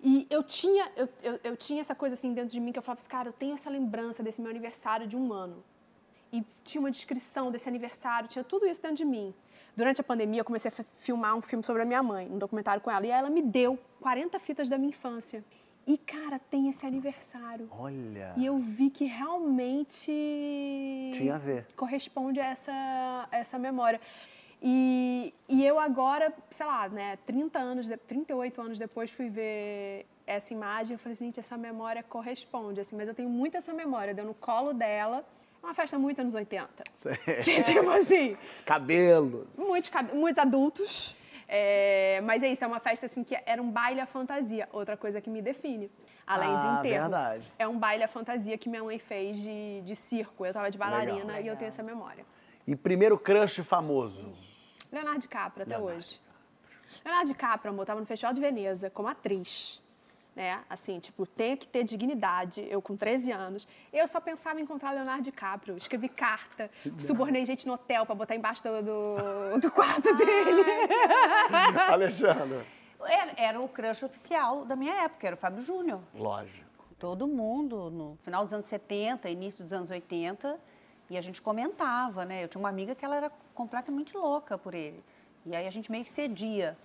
[0.02, 2.84] E eu tinha, eu, eu, eu tinha essa coisa assim dentro de mim que eu
[2.84, 5.64] falava assim, cara, eu tenho essa lembrança desse meu aniversário de um ano.
[6.36, 9.34] E tinha uma descrição desse aniversário, tinha tudo isso dentro de mim.
[9.76, 12.38] Durante a pandemia, eu comecei a fi- filmar um filme sobre a minha mãe, um
[12.38, 13.06] documentário com ela.
[13.06, 15.44] E ela me deu 40 fitas da minha infância.
[15.88, 17.68] E, cara, tem esse aniversário.
[17.72, 18.34] Olha.
[18.38, 20.12] E eu vi que realmente
[21.14, 21.68] Tinha a ver.
[21.76, 24.00] corresponde a essa, essa memória.
[24.62, 30.08] E, e eu agora, sei lá, né, 30 anos, de- 38 anos depois fui ver
[30.26, 34.12] essa imagem, eu falei, gente, essa memória corresponde, assim, mas eu tenho muito essa memória,
[34.14, 35.24] deu no colo dela,
[35.66, 36.68] uma festa muito anos 80.
[37.43, 39.57] Que, tipo assim, Cabelos.
[39.57, 41.16] muitos, muitos adultos.
[41.47, 44.68] é, mas é isso, é uma festa assim que era um baile à fantasia.
[44.72, 45.91] Outra coisa que me define,
[46.26, 47.01] além de Ah, enterro.
[47.09, 47.47] verdade.
[47.59, 50.45] É um baile à fantasia que minha mãe fez de, de circo.
[50.45, 51.41] Eu tava de bailarina Legal.
[51.41, 52.26] e eu tenho essa memória.
[52.68, 54.32] E primeiro crush famoso?
[54.91, 55.97] Leonardo DiCaprio até Leonardo.
[55.97, 56.20] hoje.
[57.03, 59.82] Leonardo DiCaprio, amor, tava no Festival de Veneza como atriz.
[60.36, 60.62] Né?
[60.70, 62.68] Assim, tipo, tem que ter dignidade.
[62.70, 65.78] Eu com 13 anos, eu só pensava em encontrar Leonardo DiCaprio.
[65.78, 66.70] Escrevi carta,
[67.00, 70.62] subornei gente no hotel pra botar embaixo do, do, do quarto dele.
[71.90, 72.66] Alexandre.
[73.08, 76.02] Era, era o crush oficial da minha época, era o Fábio Júnior.
[76.14, 76.66] Lógico.
[77.00, 80.60] Todo mundo, no final dos anos 70, início dos anos 80,
[81.10, 82.44] e a gente comentava, né?
[82.44, 85.04] Eu tinha uma amiga que ela era completamente louca por ele.
[85.46, 86.78] E aí a gente meio que cedia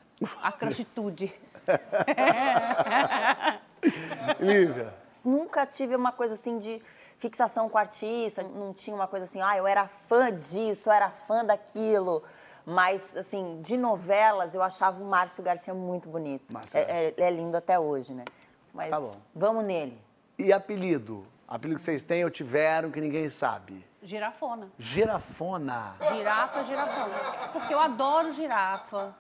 [0.43, 1.33] a crushitude.
[4.41, 4.95] Lívia.
[5.25, 6.81] Nunca tive uma coisa assim de
[7.19, 11.11] fixação com artista, não tinha uma coisa assim, ah, eu era fã disso, eu era
[11.11, 12.23] fã daquilo.
[12.65, 16.53] Mas, assim, de novelas, eu achava o Márcio Garcia muito bonito.
[16.53, 18.25] Márcio É, é- é lindo até hoje, né?
[18.73, 19.13] Mas Tá bom.
[19.35, 20.01] vamos nele.
[20.39, 21.27] E apelido?
[21.49, 23.85] Apelido que vocês têm ou tiveram que ninguém sabe?
[24.03, 24.71] Girafona.
[24.79, 25.95] Girafona.
[26.11, 27.15] Girafa, girafona.
[27.53, 29.15] Porque eu adoro girafa.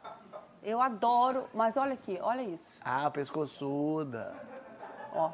[0.62, 1.48] Eu adoro.
[1.54, 2.78] Mas olha aqui, olha isso.
[2.84, 4.34] Ah, pescoçuda.
[5.14, 5.30] Ó.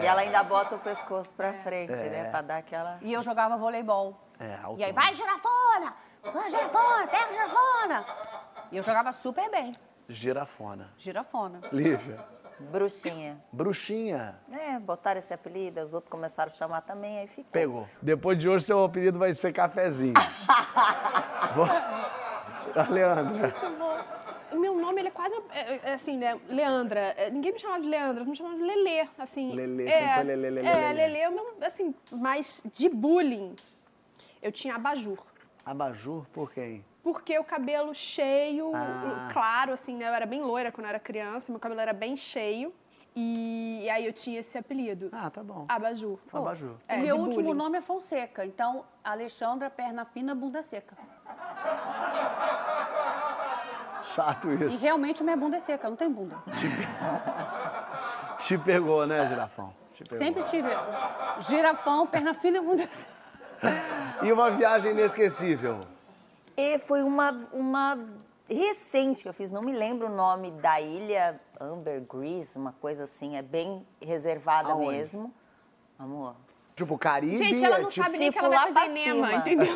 [0.00, 2.28] E ela ainda bota o pescoço pra frente, né?
[2.30, 2.98] Pra dar aquela...
[3.00, 4.18] E eu jogava voleibol.
[4.38, 5.94] É, E aí, vai girafona!
[6.22, 8.04] Vai girafona, pega girafona!
[8.72, 9.74] E eu jogava super bem.
[10.08, 10.90] Girafona.
[10.98, 11.60] Girafona.
[11.72, 12.18] Lívia.
[12.58, 13.40] Bruxinha.
[13.52, 14.38] Bruxinha.
[14.52, 17.50] É, botaram esse apelido, os outros começaram a chamar também, aí ficou.
[17.52, 17.88] Pegou.
[18.02, 20.14] Depois de hoje, seu apelido vai ser cafezinho.
[21.54, 23.54] Vou- A Leandra.
[24.52, 27.00] O meu nome, ele é quase, é, é, assim, né, Leandra.
[27.16, 29.52] É, Ninguém me chamava de Leandra, me chamava de Lelê, assim.
[29.52, 30.92] Lelê, é, sempre foi Lelê, Lelê, É, Lelê.
[30.92, 33.56] Lelê, é o meu, assim, mas de bullying,
[34.42, 35.18] eu tinha abajur.
[35.64, 36.84] Abajur por quem?
[37.02, 39.28] Porque o cabelo cheio, Ah.
[39.32, 40.08] claro, assim, né?
[40.08, 42.72] Eu era bem loira quando eu era criança, meu cabelo era bem cheio.
[43.18, 45.08] E, aí eu tinha esse apelido.
[45.10, 45.64] Ah, tá bom.
[45.70, 46.18] Abajur.
[46.30, 46.74] Abajur.
[46.86, 47.56] É, o meu último bullying.
[47.58, 48.44] nome é Fonseca.
[48.44, 50.94] Então, Alexandra, perna fina, bunda seca.
[54.16, 54.82] Chato E isso.
[54.82, 56.36] realmente minha bunda é seca, não tem bunda.
[58.38, 59.72] Te pegou, né, girafão?
[59.92, 60.18] Te pegou.
[60.18, 60.68] Sempre tive
[61.40, 63.16] girafão, perna fina e bunda seca.
[64.22, 65.80] E uma viagem inesquecível?
[66.56, 67.98] E foi uma, uma
[68.48, 73.36] recente que eu fiz, não me lembro o nome da ilha, Ambergris, uma coisa assim,
[73.36, 74.88] é bem reservada Aonde?
[74.92, 75.34] mesmo.
[75.98, 76.34] Amor.
[76.76, 77.38] Tipo, Caribe?
[77.38, 79.32] Gente, ela é não tipo, sabe nem que tipo ela vai lá fazer cima.
[79.32, 79.74] entendeu?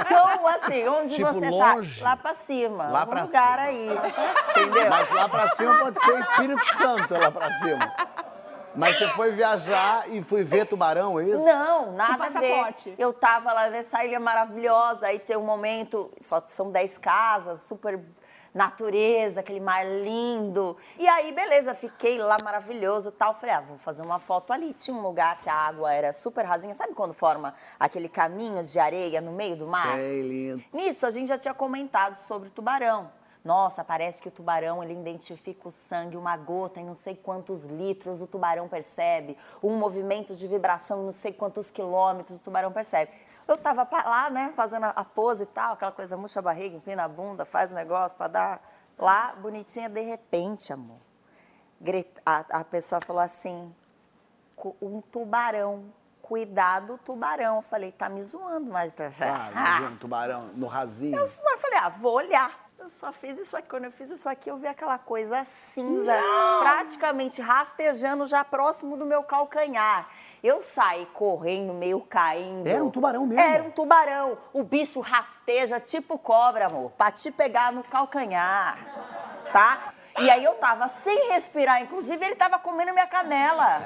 [0.00, 1.98] Então, assim, onde Tipo, você longe.
[2.00, 2.04] tá?
[2.10, 2.88] Lá pra cima.
[2.88, 3.62] Lá pra lugar cima.
[3.62, 3.90] aí.
[4.50, 4.88] Entendeu?
[4.88, 7.94] Mas lá pra cima pode ser Espírito Santo, lá pra cima.
[8.76, 11.44] Mas você foi viajar e foi ver tubarão, é isso?
[11.44, 12.74] Não, nada a ver.
[12.98, 18.00] Eu tava lá nessa ilha maravilhosa, aí tinha um momento, só são 10 casas, super
[18.54, 20.76] natureza, aquele mar lindo.
[20.98, 23.34] E aí, beleza, fiquei lá maravilhoso e tal.
[23.34, 24.72] Falei, ah, vou fazer uma foto ali.
[24.72, 26.74] Tinha um lugar que a água era super rasinha.
[26.74, 29.96] Sabe quando forma aquele caminho de areia no meio do mar?
[29.96, 30.64] Sei, lindo.
[30.72, 33.10] Nisso, a gente já tinha comentado sobre o tubarão.
[33.44, 37.62] Nossa, parece que o tubarão ele identifica o sangue, uma gota em não sei quantos
[37.62, 42.72] litros o tubarão percebe, um movimento de vibração em não sei quantos quilômetros o tubarão
[42.72, 43.12] percebe.
[43.46, 47.04] Eu tava lá, né, fazendo a- pose e tal, aquela coisa, murcha a barriga, empina
[47.04, 48.60] a bunda, faz o negócio pra dar
[48.98, 50.98] lá, bonitinha, de repente, amor.
[52.24, 53.74] A, a pessoa falou assim,
[54.56, 55.92] "Cu- um tubarão,
[56.22, 57.56] cuidado tubarão.
[57.56, 58.94] Eu falei, tá me zoando, mas...
[59.52, 61.18] Imagina, um tubarão no rasinho.
[61.18, 62.64] Eu só falei, ah, vou olhar.
[62.78, 63.68] Eu só fiz isso aqui.
[63.68, 66.12] Quando eu fiz isso aqui, eu vi aquela coisa cinza,
[66.60, 70.08] praticamente rastejando já próximo do meu calcanhar.
[70.44, 72.66] Eu saí correndo, meio caindo.
[72.66, 73.42] Era um tubarão mesmo?
[73.42, 74.36] Era um tubarão.
[74.52, 78.76] O bicho rasteja tipo cobra, amor, pra te pegar no calcanhar,
[79.50, 79.94] tá?
[80.18, 83.80] E aí eu tava sem respirar, inclusive ele tava comendo minha canela.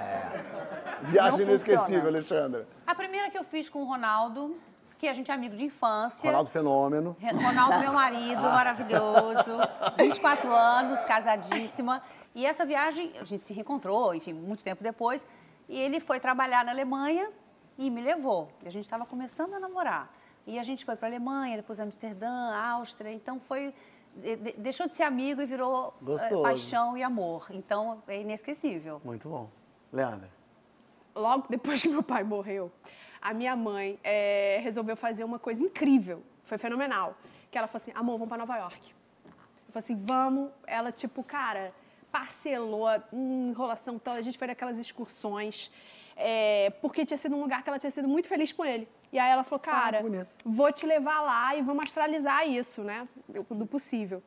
[1.02, 2.08] Viagem não inesquecível.
[2.08, 2.66] Alexandra.
[2.84, 4.58] A primeira que eu fiz com o Ronaldo,
[4.98, 6.28] que a gente é amigo de infância.
[6.28, 7.16] Ronaldo Fenômeno.
[7.40, 9.58] Ronaldo, meu marido, maravilhoso.
[9.96, 12.02] 24 anos, casadíssima.
[12.34, 15.24] E essa viagem, a gente se reencontrou, enfim, muito tempo depois.
[15.68, 17.30] E ele foi trabalhar na Alemanha
[17.76, 18.48] e me levou.
[18.62, 20.12] E a gente estava começando a namorar.
[20.46, 23.12] E a gente foi para a Alemanha, depois Amsterdã, Áustria.
[23.12, 23.74] Então foi.
[24.16, 26.42] de- de- deixou de ser amigo e virou eh, Gostoso.
[26.42, 27.46] paixão e amor.
[27.50, 29.00] Então é inesquecível.
[29.04, 29.48] Muito bom.
[29.92, 30.28] Leandra.
[31.14, 32.70] logo depois que meu pai morreu,
[33.20, 36.22] a minha mãe eh, resolveu fazer uma coisa incrível.
[36.44, 37.14] Foi fenomenal.
[37.50, 38.92] Que ela falou assim, amor, vamos para Nova York.
[39.26, 40.50] Eu falei assim, vamos.
[40.66, 41.72] Ela, tipo, cara,
[42.10, 44.18] parcelou, enrolação toda.
[44.18, 45.70] A gente foi naquelas excursões.
[46.20, 48.88] eh, porque tinha sido um lugar que ela tinha sido muito feliz com ele.
[49.12, 50.34] E aí ela falou, cara, bonito.
[50.44, 53.08] vou te levar lá e vamos astralizar isso, né?
[53.50, 54.20] Do possível.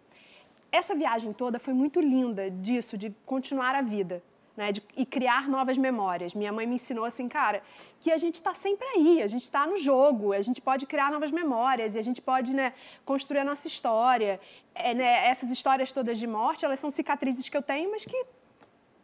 [0.71, 4.23] Essa viagem toda foi muito linda disso, de continuar a vida.
[4.61, 6.35] Né, de- e criar novas memórias.
[6.41, 7.63] Minha mãe me ensinou assim, cara,
[8.01, 11.09] que a gente está sempre aí, a gente está no jogo, a gente pode criar
[11.15, 12.67] novas memórias e a gente pode né,
[13.03, 14.39] construir a nossa história.
[14.75, 18.19] É, né, essas histórias todas de morte, elas são cicatrizes que eu tenho, mas que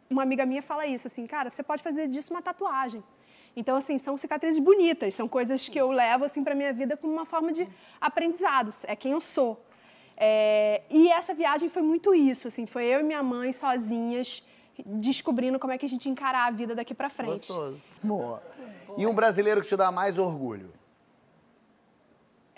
[0.08, 3.02] uma amiga minha fala isso, assim, cara, você pode fazer disso uma tatuagem.
[3.56, 7.12] Então, assim, são cicatrizes bonitas, são coisas que eu levo, assim, para minha vida como
[7.12, 7.66] uma forma de
[8.00, 9.52] aprendizado, é quem eu sou.
[10.16, 14.46] É, e essa viagem foi muito isso, assim, foi eu e minha mãe sozinhas,
[14.84, 17.48] descobrindo como é que a gente encarar a vida daqui para frente.
[17.48, 17.80] Gostoso.
[18.02, 18.42] Boa.
[18.96, 20.72] E um brasileiro que te dá mais orgulho?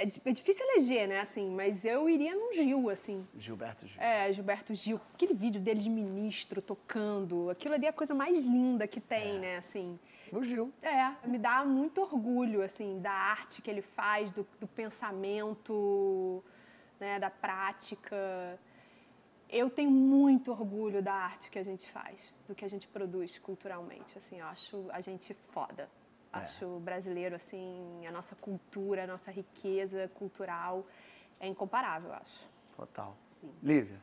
[0.01, 3.27] É, é difícil eleger, né, assim, mas eu iria num Gil, assim.
[3.37, 4.01] Gilberto Gil.
[4.01, 8.43] É, Gilberto Gil, aquele vídeo dele de ministro tocando, aquilo ali é a coisa mais
[8.43, 9.99] linda que tem, né, assim.
[10.33, 10.73] O Gil.
[10.81, 16.43] É, me dá muito orgulho, assim, da arte que ele faz, do, do pensamento,
[16.99, 18.59] né, da prática.
[19.53, 23.38] Eu tenho muito orgulho da arte que a gente faz, do que a gente produz
[23.38, 25.88] culturalmente, assim, eu acho a gente foda.
[26.32, 30.86] Acho o brasileiro, assim, a nossa cultura, a nossa riqueza cultural
[31.40, 32.48] é incomparável, eu acho.
[32.76, 33.16] Total.
[33.61, 34.01] Lívia.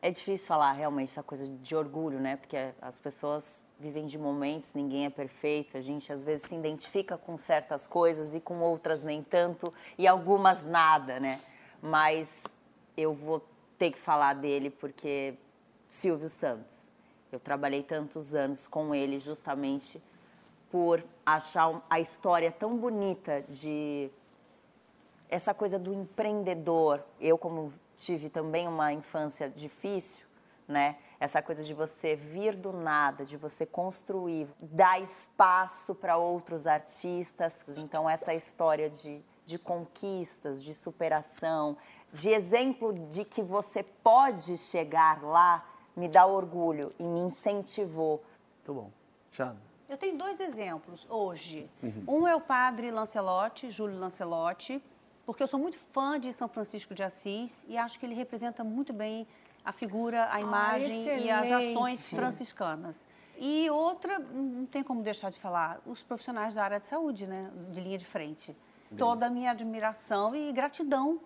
[0.00, 2.36] É difícil falar realmente essa coisa de orgulho, né?
[2.36, 7.18] Porque as pessoas vivem de momentos, ninguém é perfeito, a gente às vezes se identifica
[7.18, 11.40] com certas coisas e com outras nem tanto, e algumas nada, né?
[11.82, 12.44] Mas
[12.96, 13.44] eu vou
[13.82, 15.34] ter que falar dele porque
[15.88, 16.88] Silvio Santos.
[17.32, 20.00] Eu trabalhei tantos anos com ele justamente
[20.70, 24.08] por achar a história tão bonita de
[25.28, 27.02] essa coisa do empreendedor.
[27.20, 30.26] Eu, como tive também uma infância difícil,
[30.68, 30.96] né?
[31.18, 37.64] Essa coisa de você vir do nada, de você construir, dar espaço para outros artistas.
[37.76, 41.76] Então, essa história de, de conquistas, de superação,
[42.12, 45.64] de exemplo de que você pode chegar lá,
[45.96, 48.22] me dá orgulho e me incentivou.
[48.58, 48.90] Muito bom.
[49.32, 49.56] Xana.
[49.88, 51.70] Eu tenho dois exemplos hoje.
[52.08, 54.82] Um é o padre Lancelotti, Júlio Lancelotti,
[55.26, 58.64] porque eu sou muito fã de São Francisco de Assis e acho que ele representa
[58.64, 59.26] muito bem
[59.64, 62.96] a figura, a imagem e as ações franciscanas.
[63.38, 67.50] E outra, não tem como deixar de falar, os profissionais da área de saúde, né,
[67.70, 68.56] de linha de frente.
[68.96, 71.20] Toda a minha admiração e gratidão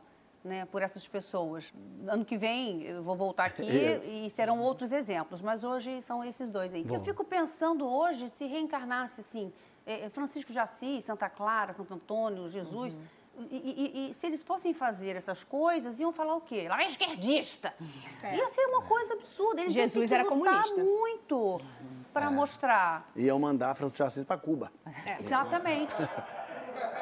[0.47, 1.73] né, por essas pessoas.
[2.09, 3.63] Ano que vem eu vou voltar aqui
[4.27, 6.87] e serão outros exemplos, mas hoje são esses dois aí.
[6.89, 9.53] Eu fico pensando hoje se reencarnasse assim,
[9.85, 12.95] eh, Francisco de Assis, Santa Clara, Santo Antônio, Jesus.
[12.95, 13.03] Uhum.
[13.51, 13.55] E,
[14.07, 16.67] e- e se eles fossem fazer essas coisas, iam falar o quê?
[16.71, 17.75] Lá é esquerdista.
[18.35, 19.61] Ia ser uma coisa absurda.
[19.61, 20.83] Eles Jesus que era lutar comunista.
[20.83, 21.61] muito
[22.15, 23.07] para mostrar.
[23.15, 24.73] Iam mandar Francisco de Assis para Cuba.
[25.21, 25.93] Exatamente.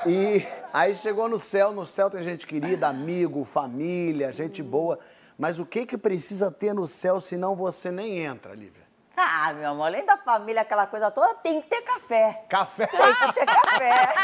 [0.06, 4.98] E aí chegou no céu, no céu tem gente querida, amigo, família, gente boa.
[5.38, 8.84] Mas o que que precisa ter no céu senão você nem entra, Lívia?
[9.16, 12.44] Ah, meu amor, além da família, aquela coisa toda, tem que ter café.
[12.48, 14.14] Café, Tem que ter café.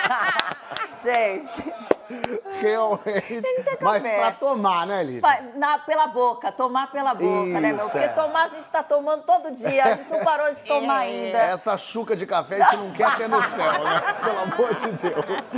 [1.02, 1.72] Gente,
[2.60, 3.42] realmente.
[3.80, 5.52] Mas pra tomar, né, Lívia?
[5.54, 7.76] na, pela boca, tomar pela boca, né, meu?
[7.76, 8.08] Isso, Porque é.
[8.08, 11.38] tomar a gente tá tomando todo dia, a gente não parou de tomar ainda.
[11.38, 13.94] Essa chuca de café a gente não quer ter no céu, né?
[14.22, 15.50] Pelo amor de Deus.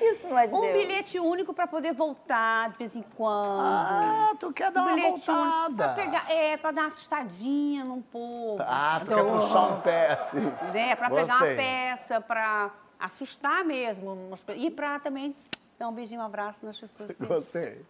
[0.00, 0.72] Isso não é de Um Deus.
[0.72, 3.60] bilhete único para poder voltar de vez em quando.
[3.60, 5.84] Ah, tu quer dar um uma voltada.
[5.84, 8.62] pra pegar, é, para dar uma assustadinha num povo.
[8.66, 10.52] Ah, tu quer puxar um pé, assim.
[10.72, 11.56] né, para pegar uma Gostei.
[11.56, 12.70] peça, para
[13.02, 14.16] assustar mesmo.
[14.56, 15.34] E para também
[15.78, 17.26] dar um beijinho, um abraço nas pessoas que...
[17.26, 17.84] Gostei.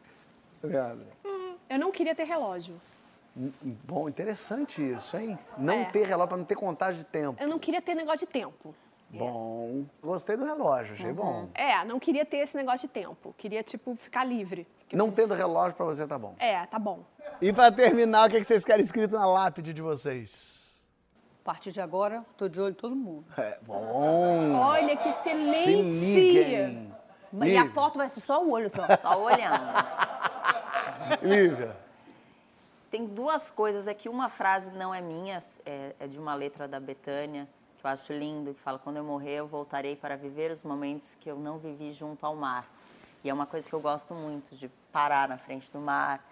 [0.62, 1.06] Leandro.
[1.68, 2.80] Eu não queria ter relógio.
[3.34, 5.38] Bom, interessante isso, hein?
[5.56, 5.84] Não É.
[5.86, 7.42] ter relógio pra não ter contagem de tempo.
[7.42, 8.74] Eu não queria ter negócio de tempo.
[9.10, 11.48] Bom, gostei do relógio, achei bom.
[11.54, 13.34] É, não queria ter esse negócio de tempo.
[13.36, 14.66] Queria, tipo, ficar livre.
[14.90, 16.34] Não tendo relógio pra você tá bom.
[16.38, 17.04] É, tá bom.
[17.40, 20.61] E pra terminar, o que que vocês querem escrito na lápide de vocês?
[21.43, 23.24] A partir de agora, tô de olho em todo mundo.
[23.36, 24.55] É, bom.
[24.61, 26.20] Olha que Se excelente!
[26.20, 26.95] liguem.
[27.45, 28.97] E a foto vai ser só o olho, assim, ó.
[28.97, 29.61] Só olhando.
[31.20, 31.76] Lívia.
[32.93, 34.09] Tem duas coisas aqui.
[34.09, 37.49] Uma frase não é minha, é, é de uma letra da Betânia,
[37.80, 41.16] que eu acho lindo, que fala: Quando eu morrer, eu voltarei para viver os momentos
[41.16, 42.68] que eu não vivi junto ao mar.
[43.24, 46.24] E é uma coisa que eu gosto muito, de parar na frente do mar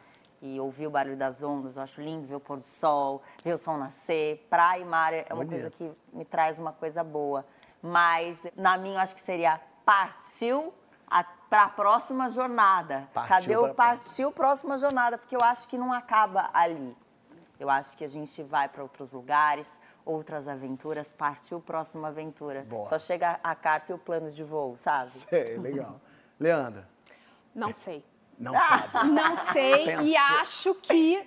[0.42, 1.76] e ouvir o barulho das ondas.
[1.76, 4.46] Eu acho lindo ver o pôr do sol, ver o sol nascer.
[4.48, 5.50] Praia e mar é uma Bonito.
[5.50, 7.44] coisa que me traz uma coisa boa.
[7.82, 10.72] Mas, na minha, eu acho que seria partiu
[11.48, 13.08] para a próxima jornada.
[13.12, 15.18] Partiu Cadê o partiu próxima jornada?
[15.18, 16.96] Porque eu acho que não acaba ali.
[17.58, 22.64] Eu acho que a gente vai para outros lugares, outras aventuras, partiu próxima aventura.
[22.64, 22.84] Boa.
[22.84, 25.12] Só chega a carta e o plano de voo, sabe?
[25.30, 26.00] É, legal.
[26.38, 26.88] Leandra.
[27.54, 28.04] Não sei.
[28.40, 29.08] Não sabe.
[29.12, 30.06] Não sei Pensou.
[30.06, 31.22] e acho que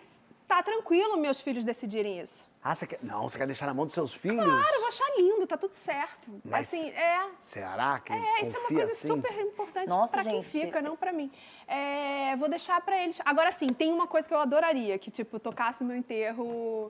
[0.48, 2.52] tá tranquilo meus filhos decidirem isso.
[2.66, 3.00] Ah, você quer...
[3.04, 4.44] Não, você quer deixar na mão dos seus filhos?
[4.44, 6.30] Claro, eu vou achar lindo, tá tudo certo.
[6.46, 7.26] Mas- Assim, é.
[7.38, 9.08] Será que É, isso é uma coisa assim?
[9.08, 10.66] super importante Nossa, pra quem gente.
[10.66, 11.30] fica, não pra mim.
[11.68, 13.20] É, vou deixar pra eles.
[13.26, 16.90] Agora sim, tem uma coisa que eu adoraria, que tipo, tocasse no meu enterro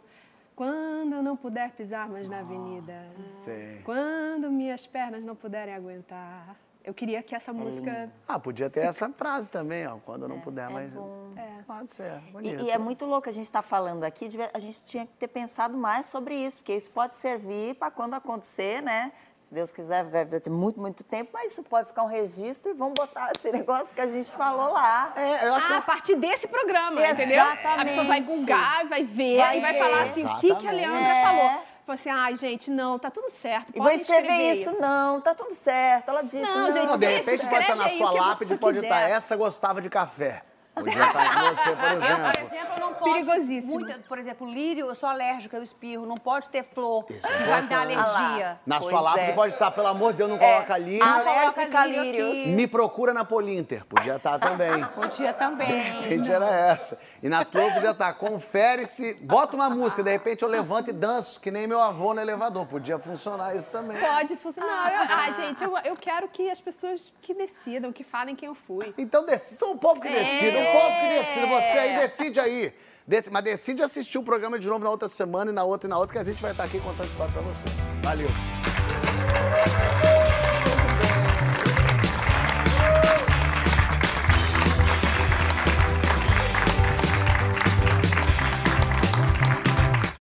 [0.56, 3.08] quando eu não puder pisar mais na avenida.
[3.44, 3.82] sei.
[3.84, 6.56] Quando minhas pernas não puderem aguentar.
[6.84, 9.98] Eu queria que essa música Ah, podia ter essa frase também, ó.
[10.06, 10.92] Quando eu não puder mais.
[10.92, 11.32] bom.
[11.66, 12.22] Pode ser.
[12.28, 12.64] E, Bonito.
[12.66, 15.30] e é muito louco a gente estar falando aqui, devia- a gente tinha que ter
[15.30, 19.14] pensado mais sobre isso, porque isso pode servir para quando acontecer, né?
[19.48, 22.74] Se Deus quiser, deve ter muito, muito tempo, mas isso pode ficar um registro e
[22.74, 25.14] vamos botar esse negócio que a gente falou lá.
[25.16, 27.42] É, eu acho que Ah, a partir desse programa, entendeu?
[27.46, 27.56] A
[27.86, 28.40] pessoa vai Exatamente.
[28.42, 29.80] googar, vai ver Vai e vai ver.
[29.80, 30.76] falar assim, o que, que a Exatamente.
[30.76, 31.24] Leandra É.
[31.24, 31.64] falou.
[31.86, 33.72] Falou assim, ai, gente, não, tá tudo certo.
[33.76, 34.52] E vou escrever escrever.
[34.54, 36.10] isso, não, tá tudo certo.
[36.10, 36.72] Ela disse, Não, não.
[36.72, 39.12] gente, Não, de repente pode estar na sua lápide, pode estar quiser.
[39.12, 40.44] essa gostava de café.
[40.74, 42.30] Podia estar com você, por Eu, por exemplo.
[42.48, 43.12] exemplo, não pode...
[43.14, 43.74] Perigosíssimo.
[43.80, 46.06] muita- por exemplo, lírio, eu sou alérgica, eu espirro.
[46.06, 48.60] Não pode ter flor, Isso é que vai me dar alergia.
[48.66, 49.34] Na Pois sua lápide é.
[49.34, 50.74] pode estar, pelo amor de Deus, não coloca.
[50.76, 52.30] Ah, Não coloca Alérgica lírio lírios.
[52.32, 52.48] aqui.
[52.54, 53.86] Me procura na Polinter.
[53.86, 54.84] Podia estar também.
[54.96, 55.68] Podia também.
[55.68, 56.98] De repente era essa.
[57.24, 59.14] E na tua podia estar, confere se.
[59.22, 62.66] Bota uma música, de repente eu levanto e danço, que nem meu avô no elevador.
[62.66, 63.98] Podia funcionar isso também.
[63.98, 64.92] Pode funcionar.
[64.94, 68.56] Eu, ah, gente, eu, eu quero que as pessoas que decidam, que falem quem eu
[68.56, 68.94] fui.
[68.98, 69.56] Então decide.
[69.56, 71.46] Então, o povo que decide, o povo que decide.
[71.46, 72.74] Você aí decide aí.
[73.08, 75.90] Dec- Mas decide assistir o programa de novo na outra semana e na outra e
[75.90, 77.66] na outra, que a gente vai estar aqui contando história pra você.
[78.04, 78.28] Valeu.